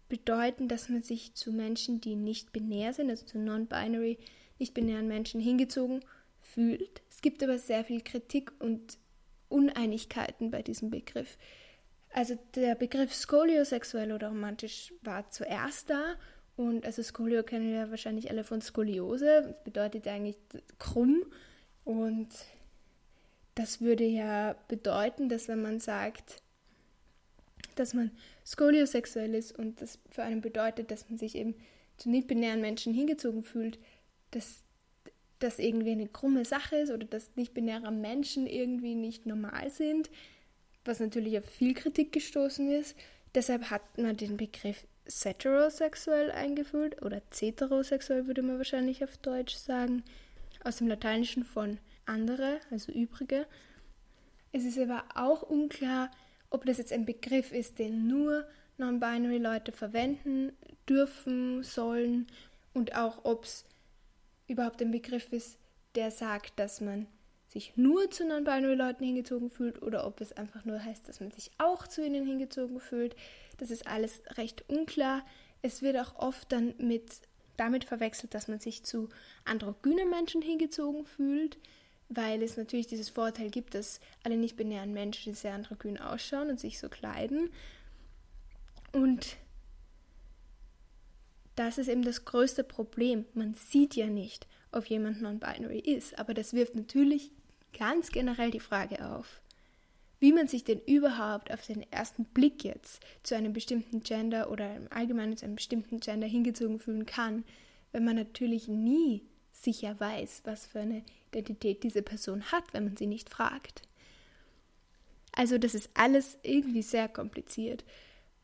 bedeuten, 0.09 0.67
dass 0.67 0.89
man 0.89 1.01
sich 1.01 1.33
zu 1.35 1.51
Menschen, 1.51 2.01
die 2.01 2.15
nicht 2.15 2.51
binär 2.51 2.93
sind, 2.93 3.09
also 3.09 3.25
zu 3.25 3.37
non-binary, 3.37 4.17
nicht-binären 4.59 5.07
Menschen 5.07 5.41
hingezogen 5.41 6.03
fühlt. 6.41 7.01
Es 7.09 7.21
gibt 7.21 7.43
aber 7.43 7.59
sehr 7.59 7.83
viel 7.83 8.01
Kritik 8.01 8.51
und 8.59 8.97
Uneinigkeiten 9.49 10.51
bei 10.51 10.61
diesem 10.61 10.89
Begriff. 10.89 11.37
Also 12.15 12.37
der 12.55 12.75
Begriff 12.75 13.13
skoliosexuell 13.13 14.13
oder 14.13 14.29
romantisch 14.29 14.93
war 15.01 15.29
zuerst 15.29 15.89
da. 15.89 16.15
Und 16.55 16.85
also 16.85 17.03
Skolio 17.03 17.43
kennen 17.43 17.73
wir 17.73 17.91
wahrscheinlich 17.91 18.29
alle 18.31 18.45
von 18.45 18.61
Skoliose, 18.61 19.41
das 19.43 19.63
bedeutet 19.65 20.07
eigentlich 20.07 20.37
krumm. 20.79 21.25
Und 21.83 22.29
das 23.55 23.81
würde 23.81 24.05
ja 24.05 24.55
bedeuten, 24.69 25.27
dass 25.27 25.49
wenn 25.49 25.61
man 25.61 25.81
sagt, 25.81 26.41
dass 27.75 27.93
man 27.93 28.11
skoliosexuell 28.45 29.35
ist 29.35 29.51
und 29.51 29.81
das 29.81 29.99
für 30.09 30.23
einen 30.23 30.39
bedeutet, 30.39 30.91
dass 30.91 31.09
man 31.09 31.17
sich 31.17 31.35
eben 31.35 31.53
zu 31.97 32.09
nicht-binären 32.09 32.61
Menschen 32.61 32.93
hingezogen 32.93 33.43
fühlt, 33.43 33.77
dass 34.31 34.63
das 35.39 35.59
irgendwie 35.59 35.91
eine 35.91 36.07
krumme 36.07 36.45
Sache 36.45 36.77
ist 36.77 36.91
oder 36.91 37.05
dass 37.05 37.35
nicht-binäre 37.35 37.91
Menschen 37.91 38.47
irgendwie 38.47 38.95
nicht 38.95 39.25
normal 39.25 39.69
sind, 39.69 40.09
was 40.85 40.99
natürlich 40.99 41.37
auf 41.37 41.45
viel 41.45 41.73
Kritik 41.73 42.13
gestoßen 42.13 42.71
ist. 42.71 42.95
Deshalb 43.33 43.69
hat 43.69 43.97
man 43.97 44.15
den 44.15 44.37
Begriff 44.37 44.85
heterosexuell 45.05 46.31
eingeführt 46.31 47.01
oder 47.01 47.21
heterosexuell 47.37 48.27
würde 48.27 48.41
man 48.41 48.57
wahrscheinlich 48.57 49.03
auf 49.03 49.17
Deutsch 49.17 49.55
sagen, 49.55 50.03
aus 50.63 50.77
dem 50.77 50.87
Lateinischen 50.87 51.43
von 51.43 51.77
andere, 52.05 52.59
also 52.71 52.91
übrige. 52.91 53.45
Es 54.51 54.63
ist 54.63 54.79
aber 54.79 55.03
auch 55.15 55.43
unklar, 55.43 56.09
ob 56.49 56.65
das 56.65 56.77
jetzt 56.77 56.93
ein 56.93 57.05
Begriff 57.05 57.51
ist, 57.51 57.79
den 57.79 58.07
nur 58.07 58.47
non-binary 58.77 59.37
Leute 59.37 59.71
verwenden 59.71 60.53
dürfen, 60.87 61.63
sollen 61.63 62.27
und 62.73 62.95
auch 62.95 63.25
ob 63.25 63.45
es 63.45 63.65
überhaupt 64.47 64.81
ein 64.81 64.91
Begriff 64.91 65.31
ist, 65.31 65.57
der 65.95 66.11
sagt, 66.11 66.59
dass 66.59 66.81
man 66.81 67.07
sich 67.55 67.77
nur 67.77 68.11
zu 68.11 68.27
non-binary 68.27 68.75
Leuten 68.75 69.05
hingezogen 69.05 69.49
fühlt 69.49 69.81
oder 69.81 70.05
ob 70.05 70.19
es 70.19 70.33
einfach 70.33 70.65
nur 70.65 70.83
heißt, 70.83 71.07
dass 71.07 71.21
man 71.21 71.31
sich 71.31 71.51
auch 71.57 71.87
zu 71.87 72.05
ihnen 72.05 72.25
hingezogen 72.25 72.81
fühlt. 72.81 73.15
Das 73.57 73.71
ist 73.71 73.87
alles 73.87 74.21
recht 74.35 74.65
unklar. 74.67 75.25
Es 75.61 75.81
wird 75.81 75.97
auch 75.97 76.17
oft 76.17 76.51
dann 76.51 76.75
mit 76.79 77.21
damit 77.55 77.85
verwechselt, 77.85 78.33
dass 78.33 78.49
man 78.49 78.59
sich 78.59 78.83
zu 78.83 79.07
androgynen 79.45 80.09
Menschen 80.09 80.41
hingezogen 80.41 81.05
fühlt, 81.05 81.57
weil 82.09 82.43
es 82.43 82.57
natürlich 82.57 82.87
dieses 82.87 83.07
Vorteil 83.07 83.49
gibt, 83.49 83.73
dass 83.73 84.01
alle 84.25 84.35
nicht-binären 84.35 84.91
Menschen 84.91 85.33
sehr 85.33 85.53
androgyn 85.53 85.97
ausschauen 85.97 86.49
und 86.49 86.59
sich 86.59 86.77
so 86.77 86.89
kleiden. 86.89 87.49
Und 88.91 89.37
das 91.55 91.77
ist 91.77 91.87
eben 91.87 92.03
das 92.03 92.25
größte 92.25 92.65
Problem. 92.65 93.23
Man 93.33 93.53
sieht 93.53 93.95
ja 93.95 94.07
nicht, 94.07 94.45
ob 94.73 94.87
jemand 94.87 95.21
non-binary 95.21 95.79
ist, 95.79 96.19
aber 96.19 96.33
das 96.33 96.51
wirft 96.51 96.75
natürlich 96.75 97.31
ganz 97.77 98.09
generell 98.09 98.51
die 98.51 98.59
Frage 98.59 99.05
auf, 99.05 99.41
wie 100.19 100.31
man 100.31 100.47
sich 100.47 100.63
denn 100.63 100.79
überhaupt 100.85 101.51
auf 101.51 101.65
den 101.65 101.89
ersten 101.91 102.25
Blick 102.25 102.63
jetzt 102.63 103.01
zu 103.23 103.35
einem 103.35 103.53
bestimmten 103.53 104.01
Gender 104.01 104.49
oder 104.49 104.75
im 104.75 104.87
Allgemeinen 104.91 105.37
zu 105.37 105.45
einem 105.45 105.55
bestimmten 105.55 105.99
Gender 105.99 106.27
hingezogen 106.27 106.79
fühlen 106.79 107.05
kann, 107.05 107.43
wenn 107.91 108.05
man 108.05 108.15
natürlich 108.15 108.67
nie 108.67 109.23
sicher 109.51 109.99
weiß, 109.99 110.41
was 110.45 110.65
für 110.65 110.79
eine 110.79 111.03
Identität 111.31 111.83
diese 111.83 112.01
Person 112.01 112.51
hat, 112.51 112.63
wenn 112.73 112.85
man 112.85 112.97
sie 112.97 113.07
nicht 113.07 113.29
fragt. 113.29 113.81
Also 115.33 115.57
das 115.57 115.75
ist 115.75 115.89
alles 115.93 116.37
irgendwie 116.43 116.81
sehr 116.81 117.07
kompliziert. 117.07 117.83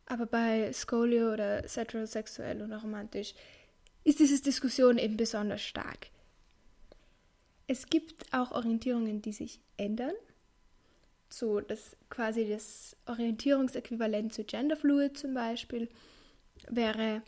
Aber 0.05 0.25
bei 0.25 0.73
Scolio 0.73 1.31
oder 1.33 1.63
heterosexuell 1.63 2.61
oder 2.61 2.81
romantisch 2.81 3.33
ist 4.03 4.19
diese 4.19 4.41
Diskussion 4.41 4.97
eben 4.97 5.15
besonders 5.15 5.61
stark. 5.61 6.07
Es 7.67 7.87
gibt 7.87 8.33
auch 8.33 8.51
Orientierungen, 8.51 9.21
die 9.21 9.33
sich 9.33 9.59
ändern. 9.77 10.13
So, 11.29 11.61
das 11.61 11.95
quasi 12.09 12.47
das 12.47 12.97
Orientierungsäquivalent 13.05 14.33
zu 14.33 14.43
Genderfluid 14.43 15.17
zum 15.17 15.33
Beispiel 15.33 15.89
wäre 16.67 17.21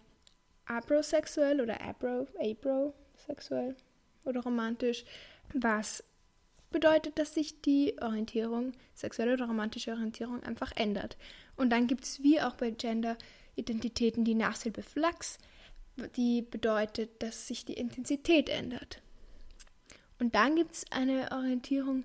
abrosexuell 0.66 1.62
oder 1.62 1.82
abro, 1.82 2.28
abrosexuell 2.40 3.76
oder 4.26 4.42
romantisch, 4.42 5.06
was 5.54 6.04
bedeutet, 6.72 7.20
dass 7.20 7.34
sich 7.34 7.62
die 7.62 7.96
Orientierung, 8.02 8.74
sexuelle 8.94 9.34
oder 9.34 9.46
romantische 9.46 9.92
Orientierung 9.92 10.44
einfach 10.44 10.74
ändert. 10.76 11.18
Und 11.56 11.70
dann 11.70 11.88
gibt 11.88 12.04
es 12.04 12.22
wie 12.24 12.42
auch 12.42 12.56
bei 12.56 12.72
Gender-Identitäten 12.72 14.26
die 14.26 14.36
Nachsilbe 14.36 14.82
Flux, 14.82 15.38
die 16.16 16.42
bedeutet, 16.42 17.22
dass 17.22 17.48
sich 17.48 17.66
die 17.66 17.74
Intensität 17.74 18.50
ändert. 18.50 19.03
Und 20.20 20.36
dann 20.36 20.56
gibt 20.56 20.74
es 20.74 20.86
eine 20.92 21.32
Orientierung, 21.32 22.04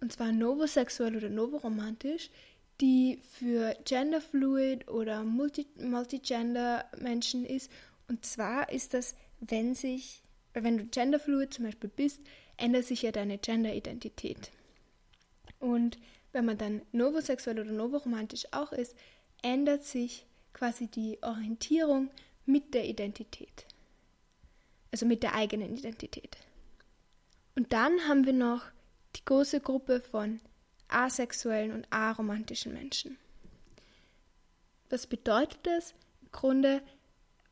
und 0.00 0.12
zwar 0.12 0.32
novosexuell 0.32 1.16
oder 1.16 1.28
novoromantisch, 1.28 2.30
die 2.80 3.20
für 3.32 3.76
genderfluid 3.84 4.88
oder 4.88 5.24
multi 5.24 5.66
multigender 5.80 6.84
Menschen 6.98 7.44
ist. 7.44 7.70
Und 8.06 8.24
zwar 8.24 8.70
ist 8.70 8.94
das, 8.94 9.16
wenn 9.40 9.74
sich, 9.74 10.22
wenn 10.54 10.78
du 10.78 10.84
genderfluid 10.84 11.52
zum 11.52 11.64
Beispiel 11.64 11.90
bist, 11.94 12.20
ändert 12.56 12.84
sich 12.84 13.02
ja 13.02 13.12
deine 13.12 13.38
Genderidentität. 13.38 14.50
Und 15.58 15.98
wenn 16.32 16.44
man 16.44 16.58
dann 16.58 16.82
novosexuell 16.92 17.58
oder 17.58 17.72
novoromantisch 17.72 18.46
auch 18.52 18.72
ist, 18.72 18.96
ändert 19.42 19.84
sich 19.84 20.24
quasi 20.52 20.86
die 20.86 21.18
Orientierung 21.22 22.10
mit 22.46 22.74
der 22.74 22.88
Identität. 22.88 23.66
Also 24.90 25.06
mit 25.06 25.22
der 25.22 25.34
eigenen 25.34 25.76
Identität. 25.76 26.36
Und 27.58 27.72
dann 27.72 28.06
haben 28.06 28.24
wir 28.24 28.34
noch 28.34 28.62
die 29.16 29.24
große 29.24 29.60
Gruppe 29.60 30.00
von 30.00 30.38
asexuellen 30.86 31.72
und 31.72 31.88
aromantischen 31.90 32.72
Menschen. 32.72 33.18
Was 34.90 35.08
bedeutet 35.08 35.58
das? 35.64 35.92
Im 36.22 36.30
Grunde 36.30 36.82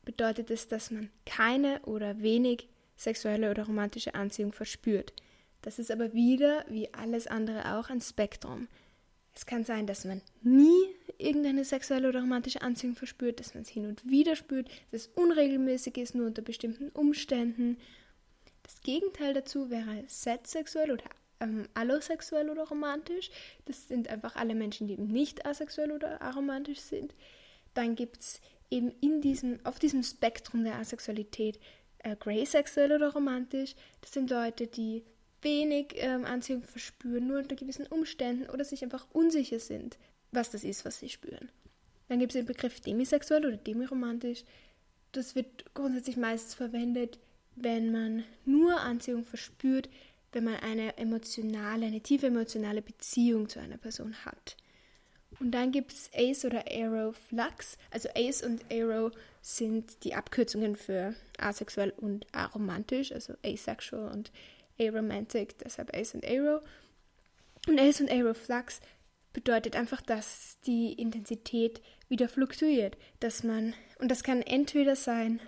bedeutet 0.05 0.49
es, 0.49 0.69
dass 0.69 0.91
man 0.91 1.09
keine 1.25 1.81
oder 1.81 2.21
wenig 2.21 2.69
sexuelle 2.95 3.51
oder 3.51 3.65
romantische 3.65 4.15
Anziehung 4.15 4.53
verspürt. 4.53 5.11
Das 5.61 5.77
ist 5.77 5.91
aber 5.91 6.13
wieder, 6.13 6.63
wie 6.69 6.93
alles 6.93 7.27
andere 7.27 7.75
auch, 7.75 7.89
ein 7.89 7.99
Spektrum. 7.99 8.69
Es 9.35 9.45
kann 9.45 9.65
sein, 9.65 9.87
dass 9.87 10.05
man 10.05 10.21
nie 10.41 10.95
irgendeine 11.17 11.65
sexuelle 11.65 12.07
oder 12.07 12.21
romantische 12.21 12.61
Anziehung 12.61 12.95
verspürt, 12.95 13.41
dass 13.41 13.55
man 13.55 13.63
es 13.63 13.69
hin 13.69 13.85
und 13.85 14.09
wieder 14.09 14.37
spürt, 14.37 14.69
dass 14.91 15.01
es 15.01 15.07
unregelmäßig 15.15 15.97
ist, 15.97 16.15
nur 16.15 16.27
unter 16.27 16.43
bestimmten 16.43 16.91
Umständen 16.91 17.77
das 18.67 18.81
Gegenteil 18.81 19.33
dazu 19.33 19.69
wäre 19.69 20.03
sexuell 20.07 20.91
oder 20.91 21.05
ähm, 21.39 21.67
allosexuell 21.73 22.49
oder 22.49 22.67
romantisch. 22.67 23.29
Das 23.65 23.87
sind 23.87 24.09
einfach 24.09 24.35
alle 24.35 24.55
Menschen, 24.55 24.87
die 24.87 24.93
eben 24.93 25.07
nicht 25.07 25.45
asexuell 25.45 25.91
oder 25.91 26.21
aromantisch 26.21 26.79
sind. 26.79 27.15
Dann 27.73 27.95
gibt 27.95 28.19
es 28.19 28.41
eben 28.69 28.91
in 29.01 29.21
diesem, 29.21 29.59
auf 29.63 29.79
diesem 29.79 30.03
Spektrum 30.03 30.63
der 30.63 30.75
Asexualität 30.75 31.59
äh, 31.99 32.15
graysexuell 32.15 32.91
oder 32.91 33.13
romantisch. 33.13 33.75
Das 34.01 34.11
sind 34.11 34.29
Leute, 34.29 34.67
die 34.67 35.03
wenig 35.41 35.93
ähm, 35.95 36.25
Anziehung 36.25 36.63
verspüren, 36.63 37.27
nur 37.27 37.39
unter 37.39 37.55
gewissen 37.55 37.87
Umständen 37.87 38.49
oder 38.49 38.65
sich 38.65 38.83
einfach 38.83 39.05
unsicher 39.13 39.59
sind, 39.59 39.97
was 40.31 40.49
das 40.49 40.63
ist, 40.63 40.83
was 40.83 40.99
sie 40.99 41.09
spüren. 41.09 41.49
Dann 42.09 42.19
gibt 42.19 42.33
es 42.33 42.39
den 42.39 42.45
Begriff 42.45 42.79
demisexuell 42.81 43.45
oder 43.45 43.57
demiromantisch. 43.57 44.43
Das 45.11 45.35
wird 45.35 45.73
grundsätzlich 45.73 46.17
meistens 46.17 46.53
verwendet, 46.53 47.19
wenn 47.59 47.91
man 47.91 48.23
nur 48.45 48.79
Anziehung 48.79 49.25
verspürt, 49.25 49.89
wenn 50.31 50.43
man 50.43 50.55
eine 50.55 50.97
emotionale, 50.97 51.87
eine 51.87 52.01
tiefe 52.01 52.27
emotionale 52.27 52.81
Beziehung 52.81 53.49
zu 53.49 53.59
einer 53.59 53.77
Person 53.77 54.13
hat. 54.25 54.55
Und 55.39 55.51
dann 55.51 55.71
gibt 55.71 55.93
es 55.93 56.09
Ace 56.13 56.45
oder 56.45 56.65
Aero 56.67 57.13
Flux. 57.13 57.77
Also 57.91 58.09
Ace 58.15 58.43
und 58.43 58.65
Aero 58.71 59.11
sind 59.41 60.03
die 60.03 60.15
Abkürzungen 60.15 60.75
für 60.75 61.13
asexuell 61.37 61.93
und 61.97 62.25
aromantisch, 62.33 63.11
also 63.11 63.33
asexual 63.43 64.11
und 64.11 64.31
aromantic, 64.79 65.57
deshalb 65.59 65.95
Ace 65.95 66.15
und 66.15 66.25
Aero. 66.25 66.61
Und 67.67 67.79
Ace 67.79 68.01
und 68.01 68.09
Aero 68.09 68.33
Flux 68.33 68.79
bedeutet 69.33 69.75
einfach, 69.75 70.01
dass 70.01 70.57
die 70.65 70.93
Intensität 70.93 71.81
wieder 72.09 72.29
fluktuiert, 72.29 72.97
dass 73.19 73.43
man, 73.43 73.73
und 73.99 74.09
das 74.09 74.23
kann 74.23 74.41
entweder 74.41 74.95
sein 74.95 75.39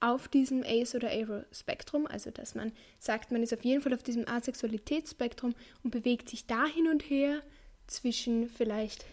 auf 0.00 0.28
diesem 0.28 0.62
Ace- 0.62 0.94
oder 0.94 1.08
Aero-Spektrum, 1.08 2.06
also 2.06 2.30
dass 2.30 2.54
man 2.54 2.72
sagt, 2.98 3.32
man 3.32 3.42
ist 3.42 3.52
auf 3.52 3.64
jeden 3.64 3.82
Fall 3.82 3.94
auf 3.94 4.02
diesem 4.02 4.28
Asexualitätsspektrum 4.28 5.54
und 5.82 5.90
bewegt 5.90 6.28
sich 6.28 6.46
da 6.46 6.66
hin 6.66 6.88
und 6.88 7.02
her 7.10 7.42
zwischen 7.86 8.48
vielleicht 8.48 9.04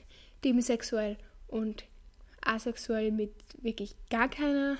demisexuell 0.43 1.17
und 1.47 1.85
asexuell 2.41 3.11
mit 3.11 3.31
wirklich 3.61 3.95
gar 4.09 4.29
keiner 4.29 4.77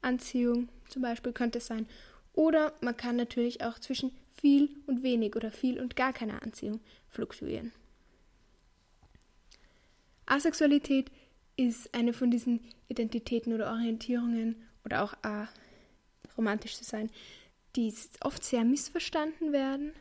Anziehung, 0.00 0.68
zum 0.88 1.02
Beispiel 1.02 1.32
könnte 1.32 1.58
es 1.58 1.66
sein. 1.66 1.86
Oder 2.32 2.72
man 2.80 2.96
kann 2.96 3.16
natürlich 3.16 3.62
auch 3.62 3.78
zwischen 3.78 4.12
viel 4.32 4.70
und 4.86 5.02
wenig 5.02 5.36
oder 5.36 5.50
viel 5.50 5.78
und 5.80 5.96
gar 5.96 6.12
keiner 6.12 6.42
Anziehung 6.42 6.80
fluktuieren. 7.10 7.72
Asexualität 10.24 11.10
ist 11.56 11.92
eine 11.92 12.12
von 12.12 12.30
diesen 12.30 12.60
Identitäten 12.88 13.52
oder 13.52 13.70
Orientierungen 13.70 14.56
oder 14.84 15.02
auch 15.02 15.14
äh, 15.22 15.46
romantisch 16.36 16.76
zu 16.76 16.84
sein, 16.84 17.10
die 17.76 17.92
oft 18.22 18.44
sehr 18.44 18.64
missverstanden 18.64 19.52
werden. 19.52 19.92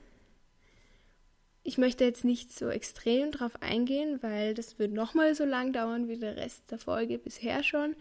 Ich 1.63 1.77
möchte 1.77 2.03
jetzt 2.03 2.23
nicht 2.23 2.51
so 2.51 2.69
extrem 2.69 3.31
darauf 3.31 3.61
eingehen, 3.61 4.19
weil 4.21 4.53
das 4.53 4.79
wird 4.79 4.91
nochmal 4.91 5.35
so 5.35 5.45
lang 5.45 5.73
dauern 5.73 6.07
wie 6.07 6.17
der 6.17 6.37
Rest 6.37 6.63
der 6.71 6.79
Folge 6.79 7.19
bisher 7.19 7.63
schon. 7.63 7.95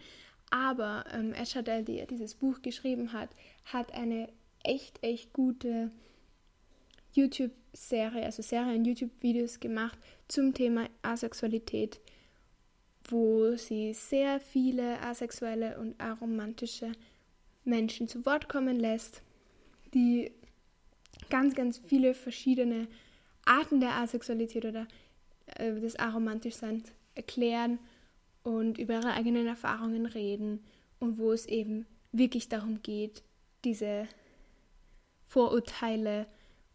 Aber 0.49 1.05
ähm, 1.13 1.33
Eshadel, 1.33 1.83
die 1.83 2.03
dieses 2.07 2.33
Buch 2.33 2.61
geschrieben 2.61 3.13
hat, 3.13 3.29
hat 3.65 3.93
eine 3.93 4.29
echt, 4.63 5.03
echt 5.03 5.33
gute 5.33 5.91
YouTube-Serie, 7.13 8.23
also 8.23 8.41
Serien 8.41 8.85
YouTube-Videos 8.85 9.59
gemacht 9.59 9.97
zum 10.27 10.53
Thema 10.53 10.87
Asexualität 11.01 11.99
wo 13.11 13.55
sie 13.55 13.93
sehr 13.93 14.39
viele 14.39 15.01
asexuelle 15.01 15.79
und 15.79 15.99
aromantische 15.99 16.91
Menschen 17.63 18.07
zu 18.07 18.25
Wort 18.25 18.49
kommen 18.49 18.79
lässt, 18.79 19.21
die 19.93 20.31
ganz, 21.29 21.55
ganz 21.55 21.79
viele 21.85 22.13
verschiedene 22.13 22.87
Arten 23.45 23.79
der 23.79 23.95
Asexualität 23.95 24.65
oder 24.65 24.87
äh, 25.55 25.73
des 25.79 25.95
Aromantischseins 25.97 26.91
erklären 27.15 27.79
und 28.43 28.77
über 28.77 28.95
ihre 28.95 29.13
eigenen 29.13 29.47
Erfahrungen 29.47 30.05
reden 30.05 30.63
und 30.99 31.17
wo 31.17 31.31
es 31.31 31.45
eben 31.45 31.85
wirklich 32.11 32.49
darum 32.49 32.81
geht, 32.81 33.23
diese 33.63 34.07
Vorurteile 35.27 36.27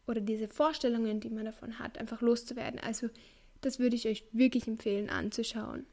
oder 0.07 0.21
diese 0.21 0.49
Vorstellungen, 0.49 1.21
die 1.21 1.31
man 1.31 1.45
davon 1.45 1.79
hat, 1.79 1.99
einfach 1.99 2.21
loszuwerden. 2.21 2.79
Also 2.79 3.09
das 3.61 3.79
würde 3.79 3.97
ich 3.97 4.07
euch 4.07 4.25
wirklich 4.33 4.69
empfehlen 4.69 5.09
anzuschauen. 5.09 5.87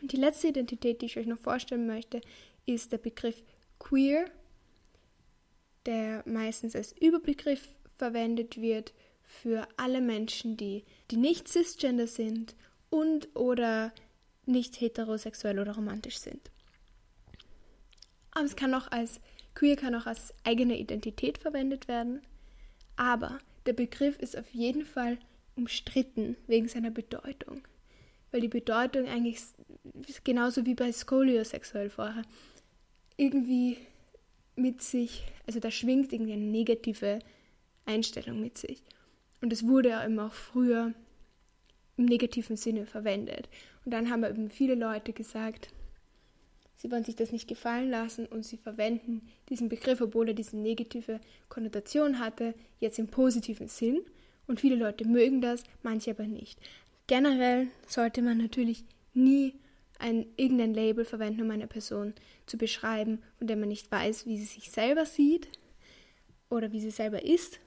Und 0.00 0.12
die 0.12 0.16
letzte 0.16 0.48
Identität, 0.48 1.00
die 1.00 1.06
ich 1.06 1.18
euch 1.18 1.26
noch 1.26 1.38
vorstellen 1.38 1.86
möchte, 1.86 2.20
ist 2.66 2.92
der 2.92 2.98
Begriff 2.98 3.42
queer, 3.78 4.26
der 5.86 6.22
meistens 6.26 6.74
als 6.74 6.92
Überbegriff 6.92 7.68
verwendet 7.96 8.60
wird 8.60 8.92
für 9.22 9.66
alle 9.76 10.00
Menschen, 10.00 10.56
die, 10.56 10.84
die 11.10 11.16
nicht 11.16 11.48
cisgender 11.48 12.06
sind 12.06 12.54
und 12.90 13.34
oder 13.34 13.92
nicht 14.44 14.80
heterosexuell 14.80 15.58
oder 15.58 15.74
romantisch 15.74 16.18
sind. 16.18 16.50
Aber 18.32 18.44
es 18.44 18.56
kann 18.56 18.74
auch 18.74 18.90
als 18.90 19.20
queer 19.54 19.76
kann 19.76 19.94
auch 19.94 20.06
als 20.06 20.34
eigene 20.44 20.78
Identität 20.78 21.38
verwendet 21.38 21.88
werden, 21.88 22.20
aber 22.96 23.38
der 23.64 23.72
Begriff 23.72 24.18
ist 24.18 24.36
auf 24.36 24.48
jeden 24.52 24.84
Fall 24.84 25.18
umstritten 25.56 26.36
wegen 26.46 26.68
seiner 26.68 26.90
Bedeutung, 26.90 27.62
weil 28.36 28.42
die 28.42 28.48
Bedeutung 28.48 29.08
eigentlich 29.08 29.40
genauso 30.22 30.66
wie 30.66 30.74
bei 30.74 30.92
skoliosexuell 30.92 31.88
vorher 31.88 32.22
irgendwie 33.16 33.78
mit 34.56 34.82
sich, 34.82 35.24
also 35.46 35.58
da 35.58 35.70
schwingt 35.70 36.12
eine 36.12 36.36
negative 36.36 37.20
Einstellung 37.86 38.42
mit 38.42 38.58
sich. 38.58 38.82
Und 39.40 39.54
es 39.54 39.66
wurde 39.66 39.88
ja 39.88 40.02
immer 40.04 40.26
auch 40.26 40.34
früher 40.34 40.92
im 41.96 42.04
negativen 42.04 42.58
Sinne 42.58 42.84
verwendet. 42.84 43.48
Und 43.86 43.92
dann 43.92 44.10
haben 44.10 44.22
eben 44.22 44.50
viele 44.50 44.74
Leute 44.74 45.14
gesagt, 45.14 45.70
sie 46.76 46.90
wollen 46.90 47.04
sich 47.04 47.16
das 47.16 47.32
nicht 47.32 47.48
gefallen 47.48 47.88
lassen 47.88 48.26
und 48.26 48.44
sie 48.44 48.58
verwenden 48.58 49.26
diesen 49.48 49.70
Begriff, 49.70 50.02
obwohl 50.02 50.28
er 50.28 50.34
diese 50.34 50.58
negative 50.58 51.20
Konnotation 51.48 52.18
hatte, 52.18 52.52
jetzt 52.80 52.98
im 52.98 53.08
positiven 53.08 53.68
Sinn. 53.68 54.02
Und 54.46 54.60
viele 54.60 54.76
Leute 54.76 55.08
mögen 55.08 55.40
das, 55.40 55.62
manche 55.82 56.10
aber 56.10 56.26
nicht. 56.26 56.60
Generell 57.06 57.68
sollte 57.86 58.22
man 58.22 58.38
natürlich 58.38 58.84
nie 59.14 59.54
ein, 59.98 60.26
irgendein 60.36 60.74
Label 60.74 61.04
verwenden, 61.04 61.42
um 61.42 61.50
eine 61.50 61.66
Person 61.66 62.14
zu 62.46 62.58
beschreiben, 62.58 63.22
von 63.38 63.46
der 63.46 63.56
man 63.56 63.68
nicht 63.68 63.90
weiß, 63.90 64.26
wie 64.26 64.36
sie 64.36 64.44
sich 64.44 64.70
selber 64.70 65.06
sieht 65.06 65.48
oder 66.50 66.72
wie 66.72 66.80
sie 66.80 66.90
selber 66.90 67.24
ist. 67.24 67.60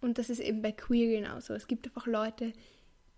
Und 0.00 0.18
das 0.18 0.30
ist 0.30 0.40
eben 0.40 0.62
bei 0.62 0.72
Queer 0.72 1.20
genauso. 1.20 1.54
Es 1.54 1.66
gibt 1.66 1.86
einfach 1.86 2.06
Leute, 2.06 2.52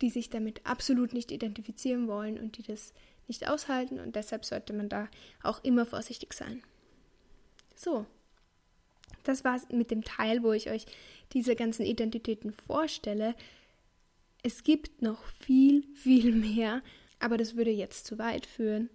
die 0.01 0.11
sich 0.11 0.31
damit 0.31 0.65
absolut 0.65 1.13
nicht 1.13 1.31
identifizieren 1.31 2.09
wollen 2.09 2.39
und 2.39 2.57
die 2.57 2.63
das 2.63 2.95
nicht 3.29 3.49
aushalten 3.49 4.01
und 4.01 4.17
deshalb 4.17 4.45
sollte 4.45 4.73
man 4.73 4.89
da 4.89 5.09
auch 5.43 5.63
immer 5.63 5.87
vorsichtig 5.87 6.33
sein. 6.33 6.63
So, 7.77 8.07
das 9.25 9.45
war's 9.45 9.69
mit 9.71 9.91
dem 9.91 10.03
Teil, 10.03 10.43
wo 10.43 10.53
ich 10.53 10.71
euch 10.71 10.87
diese 11.33 11.55
ganzen 11.55 11.85
Identitäten 11.85 12.53
vorstelle. 12.53 13.35
Es 14.43 14.63
gibt 14.63 15.03
noch 15.03 15.25
viel, 15.45 15.85
viel 15.95 16.33
mehr, 16.35 16.83
aber 17.19 17.37
das 17.37 17.57
würde 17.57 17.71
jetzt 17.71 18.07
zu 18.07 18.19
weit 18.19 18.47
führen. 18.47 18.89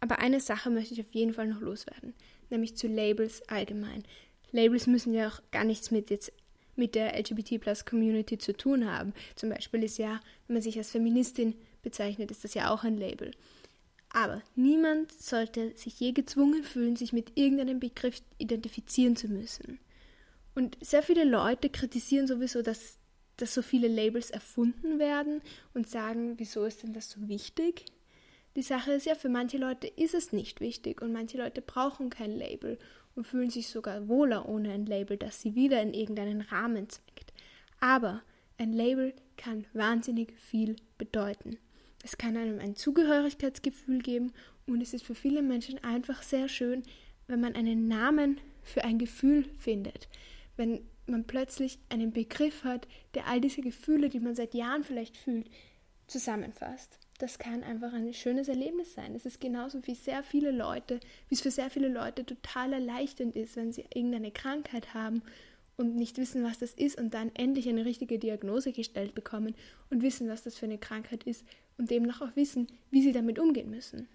Aber 0.00 0.18
eine 0.18 0.40
Sache 0.40 0.70
möchte 0.70 0.94
ich 0.94 1.00
auf 1.00 1.12
jeden 1.14 1.34
Fall 1.34 1.46
noch 1.46 1.60
loswerden, 1.60 2.14
nämlich 2.50 2.76
zu 2.76 2.88
Labels 2.88 3.42
allgemein. 3.48 4.02
Labels 4.50 4.86
müssen 4.86 5.14
ja 5.14 5.28
auch 5.28 5.40
gar 5.50 5.64
nichts 5.64 5.90
mit 5.90 6.10
jetzt 6.10 6.32
mit 6.74 6.94
der 6.94 7.18
LGBT-Plus-Community 7.18 8.38
zu 8.38 8.56
tun 8.56 8.90
haben. 8.90 9.12
Zum 9.34 9.50
Beispiel 9.50 9.84
ist 9.84 9.98
ja, 9.98 10.20
wenn 10.46 10.54
man 10.54 10.62
sich 10.62 10.78
als 10.78 10.90
Feministin 10.90 11.54
bezeichnet, 11.82 12.30
ist 12.30 12.44
das 12.44 12.54
ja 12.54 12.72
auch 12.72 12.82
ein 12.82 12.96
Label. 12.96 13.30
Aber 14.10 14.42
niemand 14.56 15.12
sollte 15.12 15.76
sich 15.76 15.98
je 16.00 16.12
gezwungen 16.12 16.64
fühlen, 16.64 16.96
sich 16.96 17.12
mit 17.12 17.32
irgendeinem 17.34 17.80
Begriff 17.80 18.22
identifizieren 18.38 19.16
zu 19.16 19.28
müssen. 19.28 19.78
Und 20.54 20.76
sehr 20.84 21.02
viele 21.02 21.24
Leute 21.24 21.70
kritisieren 21.70 22.26
sowieso, 22.26 22.60
dass, 22.60 22.98
dass 23.36 23.54
so 23.54 23.62
viele 23.62 23.88
Labels 23.88 24.30
erfunden 24.30 24.98
werden 24.98 25.40
und 25.74 25.88
sagen, 25.88 26.34
wieso 26.38 26.64
ist 26.64 26.82
denn 26.82 26.92
das 26.92 27.10
so 27.10 27.28
wichtig? 27.28 27.86
Die 28.54 28.62
Sache 28.62 28.92
ist 28.92 29.06
ja, 29.06 29.14
für 29.14 29.30
manche 29.30 29.56
Leute 29.58 29.86
ist 29.86 30.14
es 30.14 30.32
nicht 30.32 30.60
wichtig 30.60 31.00
und 31.00 31.12
manche 31.12 31.38
Leute 31.38 31.62
brauchen 31.62 32.10
kein 32.10 32.32
Label 32.32 32.78
und 33.14 33.26
fühlen 33.26 33.50
sich 33.50 33.68
sogar 33.68 34.08
wohler 34.08 34.48
ohne 34.48 34.72
ein 34.72 34.86
Label, 34.86 35.16
das 35.16 35.40
sie 35.40 35.54
wieder 35.54 35.80
in 35.80 35.94
irgendeinen 35.94 36.42
Rahmen 36.42 36.88
zwingt. 36.88 37.32
Aber 37.80 38.22
ein 38.58 38.72
Label 38.72 39.14
kann 39.36 39.64
wahnsinnig 39.72 40.34
viel 40.38 40.76
bedeuten. 40.98 41.58
Es 42.04 42.18
kann 42.18 42.36
einem 42.36 42.58
ein 42.58 42.76
Zugehörigkeitsgefühl 42.76 44.00
geben 44.00 44.32
und 44.66 44.80
es 44.82 44.92
ist 44.92 45.04
für 45.04 45.14
viele 45.14 45.42
Menschen 45.42 45.82
einfach 45.82 46.22
sehr 46.22 46.48
schön, 46.48 46.82
wenn 47.26 47.40
man 47.40 47.54
einen 47.54 47.88
Namen 47.88 48.38
für 48.62 48.84
ein 48.84 48.98
Gefühl 48.98 49.46
findet. 49.58 50.08
Wenn 50.56 50.80
man 51.06 51.24
plötzlich 51.24 51.78
einen 51.88 52.12
Begriff 52.12 52.64
hat, 52.64 52.86
der 53.14 53.26
all 53.26 53.40
diese 53.40 53.60
Gefühle, 53.60 54.08
die 54.08 54.20
man 54.20 54.34
seit 54.34 54.54
Jahren 54.54 54.84
vielleicht 54.84 55.16
fühlt, 55.16 55.48
zusammenfasst 56.06 56.98
das 57.22 57.38
kann 57.38 57.62
einfach 57.62 57.92
ein 57.92 58.12
schönes 58.12 58.48
Erlebnis 58.48 58.94
sein. 58.94 59.14
Es 59.14 59.26
ist 59.26 59.40
genauso 59.40 59.86
wie 59.86 59.94
sehr 59.94 60.24
viele 60.24 60.50
Leute, 60.50 60.98
wie 61.28 61.36
es 61.36 61.40
für 61.40 61.52
sehr 61.52 61.70
viele 61.70 61.86
Leute 61.86 62.26
total 62.26 62.72
erleichternd 62.72 63.36
ist, 63.36 63.54
wenn 63.54 63.72
sie 63.72 63.84
irgendeine 63.94 64.32
Krankheit 64.32 64.92
haben 64.92 65.22
und 65.76 65.94
nicht 65.94 66.18
wissen, 66.18 66.42
was 66.42 66.58
das 66.58 66.74
ist 66.74 67.00
und 67.00 67.14
dann 67.14 67.30
endlich 67.34 67.68
eine 67.68 67.84
richtige 67.84 68.18
Diagnose 68.18 68.72
gestellt 68.72 69.14
bekommen 69.14 69.54
und 69.88 70.02
wissen, 70.02 70.28
was 70.28 70.42
das 70.42 70.58
für 70.58 70.66
eine 70.66 70.78
Krankheit 70.78 71.22
ist 71.22 71.44
und 71.78 71.92
demnach 71.92 72.22
auch 72.22 72.34
wissen, 72.34 72.66
wie 72.90 73.02
sie 73.02 73.12
damit 73.12 73.38
umgehen 73.38 73.70
müssen. 73.70 74.08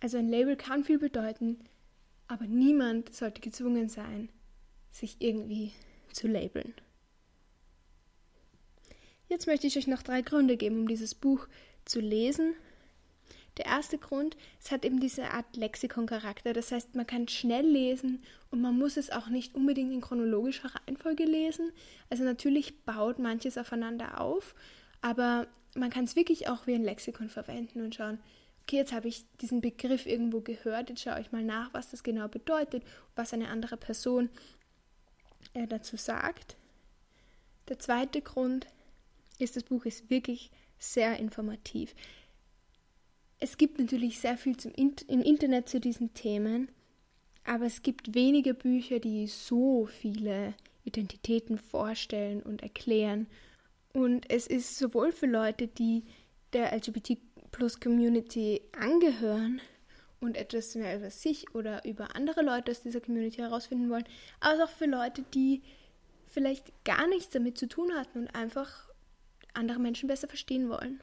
Also 0.00 0.18
ein 0.18 0.28
Label 0.28 0.56
kann 0.56 0.82
viel 0.82 0.98
bedeuten, 0.98 1.60
aber 2.28 2.46
niemand 2.46 3.14
sollte 3.14 3.40
gezwungen 3.40 3.88
sein, 3.88 4.28
sich 4.90 5.16
irgendwie 5.20 5.72
zu 6.12 6.28
labeln. 6.28 6.74
Jetzt 9.28 9.46
möchte 9.46 9.66
ich 9.66 9.76
euch 9.76 9.86
noch 9.86 10.02
drei 10.02 10.22
Gründe 10.22 10.56
geben, 10.56 10.80
um 10.80 10.88
dieses 10.88 11.14
Buch 11.14 11.48
zu 11.84 12.00
lesen. 12.00 12.54
Der 13.56 13.66
erste 13.66 13.98
Grund, 13.98 14.36
es 14.60 14.70
hat 14.70 14.84
eben 14.84 14.98
diese 14.98 15.30
Art 15.30 15.56
Lexikon-Charakter. 15.56 16.52
Das 16.52 16.72
heißt, 16.72 16.94
man 16.94 17.06
kann 17.06 17.28
schnell 17.28 17.66
lesen 17.66 18.22
und 18.50 18.60
man 18.60 18.76
muss 18.76 18.96
es 18.96 19.10
auch 19.10 19.28
nicht 19.28 19.54
unbedingt 19.54 19.92
in 19.92 20.00
chronologischer 20.00 20.72
Reihenfolge 20.74 21.24
lesen. 21.24 21.72
Also 22.10 22.24
natürlich 22.24 22.84
baut 22.84 23.18
manches 23.18 23.56
aufeinander 23.56 24.20
auf, 24.20 24.54
aber 25.00 25.46
man 25.76 25.90
kann 25.90 26.04
es 26.04 26.16
wirklich 26.16 26.48
auch 26.48 26.66
wie 26.66 26.74
ein 26.74 26.84
Lexikon 26.84 27.28
verwenden 27.28 27.80
und 27.80 27.94
schauen, 27.94 28.18
okay, 28.64 28.76
jetzt 28.76 28.92
habe 28.92 29.08
ich 29.08 29.24
diesen 29.40 29.60
Begriff 29.60 30.06
irgendwo 30.06 30.40
gehört, 30.40 30.88
jetzt 30.88 31.02
schaue 31.02 31.20
ich 31.20 31.32
mal 31.32 31.44
nach, 31.44 31.72
was 31.74 31.90
das 31.90 32.02
genau 32.02 32.28
bedeutet, 32.28 32.82
was 33.14 33.34
eine 33.34 33.48
andere 33.48 33.76
Person 33.76 34.30
äh, 35.52 35.66
dazu 35.66 35.96
sagt. 35.96 36.56
Der 37.68 37.78
zweite 37.78 38.22
Grund, 38.22 38.66
ist 39.38 39.56
das 39.56 39.64
Buch 39.64 39.84
ist 39.84 40.08
wirklich 40.10 40.50
sehr 40.78 41.18
informativ. 41.18 41.94
Es 43.40 43.58
gibt 43.58 43.78
natürlich 43.78 44.20
sehr 44.20 44.38
viel 44.38 44.56
zum 44.56 44.72
In 44.74 44.94
im 45.08 45.20
Internet 45.22 45.68
zu 45.68 45.80
diesen 45.80 46.14
Themen, 46.14 46.68
aber 47.44 47.66
es 47.66 47.82
gibt 47.82 48.14
wenige 48.14 48.54
Bücher, 48.54 49.00
die 49.00 49.26
so 49.26 49.86
viele 49.86 50.54
Identitäten 50.84 51.58
vorstellen 51.58 52.42
und 52.42 52.62
erklären. 52.62 53.26
Und 53.92 54.30
es 54.30 54.46
ist 54.46 54.78
sowohl 54.78 55.12
für 55.12 55.26
Leute, 55.26 55.66
die 55.66 56.04
der 56.52 56.72
LGBT-Plus-Community 57.54 58.62
angehören 58.78 59.60
und 60.20 60.36
etwas 60.36 60.74
mehr 60.74 60.96
über 60.96 61.10
sich 61.10 61.54
oder 61.54 61.84
über 61.84 62.16
andere 62.16 62.42
Leute 62.42 62.70
aus 62.70 62.82
dieser 62.82 63.00
Community 63.00 63.38
herausfinden 63.38 63.90
wollen, 63.90 64.04
als 64.40 64.60
auch 64.60 64.68
für 64.68 64.86
Leute, 64.86 65.22
die 65.34 65.62
vielleicht 66.26 66.84
gar 66.84 67.06
nichts 67.06 67.30
damit 67.30 67.58
zu 67.58 67.68
tun 67.68 67.92
hatten 67.94 68.20
und 68.20 68.34
einfach 68.34 68.88
andere 69.52 69.78
Menschen 69.78 70.08
besser 70.08 70.28
verstehen 70.28 70.68
wollen. 70.68 71.02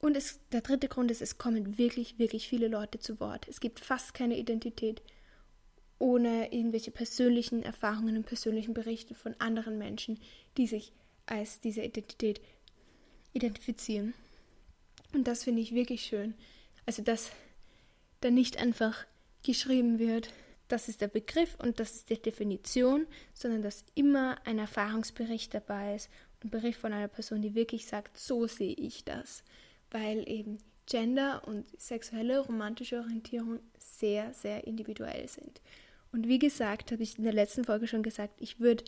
Und 0.00 0.16
es, 0.16 0.38
der 0.52 0.60
dritte 0.60 0.88
Grund 0.88 1.10
ist, 1.10 1.22
es 1.22 1.38
kommen 1.38 1.78
wirklich, 1.78 2.18
wirklich 2.18 2.48
viele 2.48 2.68
Leute 2.68 2.98
zu 2.98 3.18
Wort. 3.20 3.48
Es 3.48 3.60
gibt 3.60 3.80
fast 3.80 4.14
keine 4.14 4.36
Identität 4.36 5.02
ohne 6.00 6.52
irgendwelche 6.52 6.92
persönlichen 6.92 7.64
Erfahrungen 7.64 8.16
und 8.16 8.26
persönlichen 8.26 8.74
Berichte 8.74 9.16
von 9.16 9.34
anderen 9.40 9.78
Menschen, 9.78 10.20
die 10.56 10.68
sich 10.68 10.92
als 11.26 11.60
diese 11.60 11.82
Identität 11.82 12.40
identifizieren. 13.32 14.14
Und 15.12 15.26
das 15.26 15.44
finde 15.44 15.62
ich 15.62 15.74
wirklich 15.74 16.02
schön. 16.02 16.34
Also, 16.86 17.02
dass 17.02 17.30
da 18.20 18.30
nicht 18.30 18.58
einfach 18.58 19.06
geschrieben 19.44 19.98
wird, 19.98 20.30
das 20.68 20.88
ist 20.88 21.00
der 21.00 21.08
Begriff 21.08 21.56
und 21.58 21.80
das 21.80 21.94
ist 21.94 22.10
die 22.10 22.20
Definition, 22.20 23.06
sondern 23.32 23.62
dass 23.62 23.84
immer 23.94 24.36
ein 24.44 24.58
Erfahrungsbericht 24.58 25.54
dabei 25.54 25.94
ist 25.94 26.10
ein 26.42 26.50
Bericht 26.50 26.78
von 26.78 26.92
einer 26.92 27.08
Person, 27.08 27.42
die 27.42 27.54
wirklich 27.54 27.86
sagt, 27.86 28.16
so 28.16 28.46
sehe 28.46 28.74
ich 28.74 29.04
das. 29.04 29.42
Weil 29.90 30.28
eben 30.28 30.58
Gender 30.86 31.46
und 31.46 31.66
sexuelle, 31.80 32.40
romantische 32.40 33.00
Orientierung 33.00 33.60
sehr, 33.78 34.32
sehr 34.34 34.66
individuell 34.66 35.28
sind. 35.28 35.60
Und 36.12 36.28
wie 36.28 36.38
gesagt, 36.38 36.92
habe 36.92 37.02
ich 37.02 37.18
in 37.18 37.24
der 37.24 37.32
letzten 37.32 37.64
Folge 37.64 37.86
schon 37.86 38.02
gesagt, 38.02 38.40
ich 38.40 38.60
würde, 38.60 38.84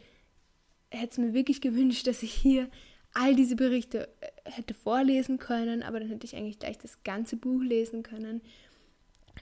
hätte 0.90 1.12
es 1.12 1.18
mir 1.18 1.34
wirklich 1.34 1.60
gewünscht, 1.60 2.06
dass 2.06 2.22
ich 2.22 2.32
hier 2.32 2.70
all 3.12 3.34
diese 3.34 3.56
Berichte 3.56 4.08
äh, 4.20 4.50
hätte 4.50 4.74
vorlesen 4.74 5.38
können, 5.38 5.82
aber 5.82 6.00
dann 6.00 6.08
hätte 6.08 6.26
ich 6.26 6.36
eigentlich 6.36 6.58
gleich 6.58 6.78
das 6.78 7.02
ganze 7.02 7.36
Buch 7.36 7.62
lesen 7.62 8.02
können. 8.02 8.40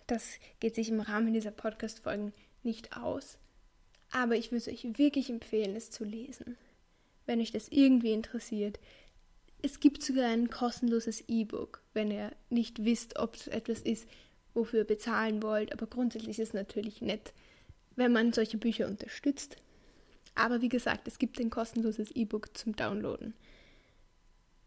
Das 0.07 0.39
geht 0.61 0.75
sich 0.75 0.89
im 0.89 1.01
Rahmen 1.01 1.33
dieser 1.33 1.51
Podcast-Folgen 1.51 2.33
nicht 2.63 2.97
aus. 2.97 3.39
Aber 4.11 4.37
ich 4.37 4.53
würde 4.53 4.71
euch 4.71 4.87
wirklich 4.99 5.29
empfehlen, 5.29 5.77
es 5.77 5.91
zu 5.91 6.05
lesen, 6.05 6.57
wenn 7.27 7.41
euch 7.41 7.53
das 7.53 7.69
irgendwie 7.69 8.13
interessiert. 8.13 8.79
Es 9.61 9.81
gibt 9.81 10.03
sogar 10.03 10.31
ein 10.31 10.51
kostenloses 10.51 11.25
E-Book, 11.29 11.83
wenn 11.93 12.11
ihr 12.11 12.33
nicht 12.49 12.85
wisst, 12.85 13.19
ob 13.19 13.35
es 13.35 13.49
etwas 13.49 13.81
ist, 13.81 14.09
wofür 14.55 14.81
ihr 14.81 14.87
bezahlen 14.87 15.43
wollt. 15.43 15.73
Aber 15.73 15.87
grundsätzlich 15.87 16.39
ist 16.39 16.49
es 16.49 16.55
natürlich 16.55 17.03
nett, 17.03 17.35
wenn 17.97 18.13
man 18.13 18.33
solche 18.33 18.57
Bücher 18.57 18.87
unterstützt. 18.87 19.57
Aber 20.35 20.63
wie 20.63 20.69
gesagt, 20.69 21.09
es 21.09 21.19
gibt 21.19 21.41
ein 21.41 21.51
kostenloses 21.51 22.13
E-Book 22.13 22.57
zum 22.57 22.77
Downloaden. 22.77 23.35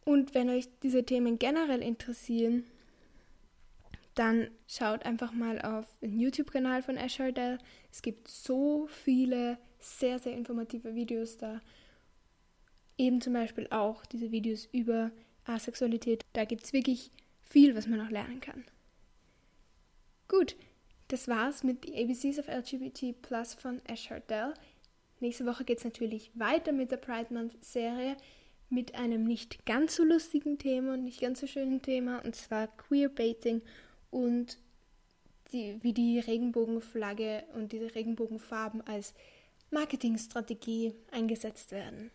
Und 0.04 0.34
wenn 0.34 0.50
euch 0.50 0.68
diese 0.82 1.06
Themen 1.06 1.38
generell 1.38 1.82
interessieren, 1.82 2.66
dann 4.16 4.50
schaut 4.68 5.06
einfach 5.06 5.32
mal 5.32 5.62
auf 5.62 5.86
den 6.00 6.20
YouTube-Kanal 6.20 6.84
von 6.84 6.98
Asher 6.98 7.32
Dell. 7.32 7.60
Es 7.92 8.02
gibt 8.02 8.28
so 8.28 8.88
viele 8.88 9.58
sehr, 9.80 10.20
sehr 10.20 10.34
informative 10.34 10.96
Videos 10.96 11.38
da. 11.38 11.62
Eben 12.98 13.22
zum 13.22 13.34
Beispiel 13.34 13.68
auch 13.70 14.06
diese 14.06 14.32
Videos 14.32 14.68
über 14.72 15.12
Asexualität. 15.46 16.26
Da 16.34 16.46
gibt 16.46 16.64
es 16.64 16.74
wirklich 16.74 17.12
viel, 17.42 17.76
was 17.76 17.88
man 17.88 18.00
noch 18.00 18.12
lernen 18.12 18.42
kann. 18.42 18.66
Gut, 20.28 20.56
das 21.08 21.28
war's 21.28 21.64
mit 21.64 21.86
The 21.86 21.96
ABCs 22.04 22.40
of 22.40 22.48
LGBT 22.48 23.22
Plus 23.22 23.54
von 23.54 23.82
Asher 23.88 24.20
Dell. 24.20 24.54
Nächste 25.20 25.46
Woche 25.46 25.64
geht 25.64 25.80
es 25.80 25.84
natürlich 25.84 26.32
weiter 26.36 26.72
mit 26.72 26.92
der 26.92 26.98
Pride 26.98 27.34
Month 27.34 27.64
Serie 27.64 28.18
mit 28.72 28.96
einem 28.96 29.26
nicht 29.26 29.66
ganz 29.66 29.96
so 29.96 30.04
lustigen 30.04 30.58
Thema 30.58 30.94
und 30.94 31.04
nicht 31.04 31.22
ganz 31.22 31.42
so 31.42 31.48
schönen 31.48 31.82
Thema, 31.82 32.24
und 32.24 32.36
zwar 32.36 32.68
Queerbaiting 32.68 33.62
und 34.10 34.58
die, 35.52 35.78
wie 35.82 35.94
die 35.94 36.20
Regenbogenflagge 36.20 37.44
und 37.54 37.72
diese 37.72 37.94
Regenbogenfarben 37.94 38.82
als 38.88 39.14
Marketingstrategie 39.70 40.94
eingesetzt 41.12 41.72
werden. 41.72 42.12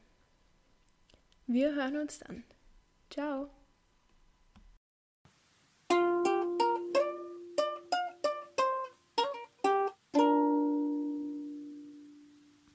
Wir 1.46 1.74
hören 1.74 1.96
uns 1.98 2.18
dann. 2.18 2.44
Ciao. 3.10 3.50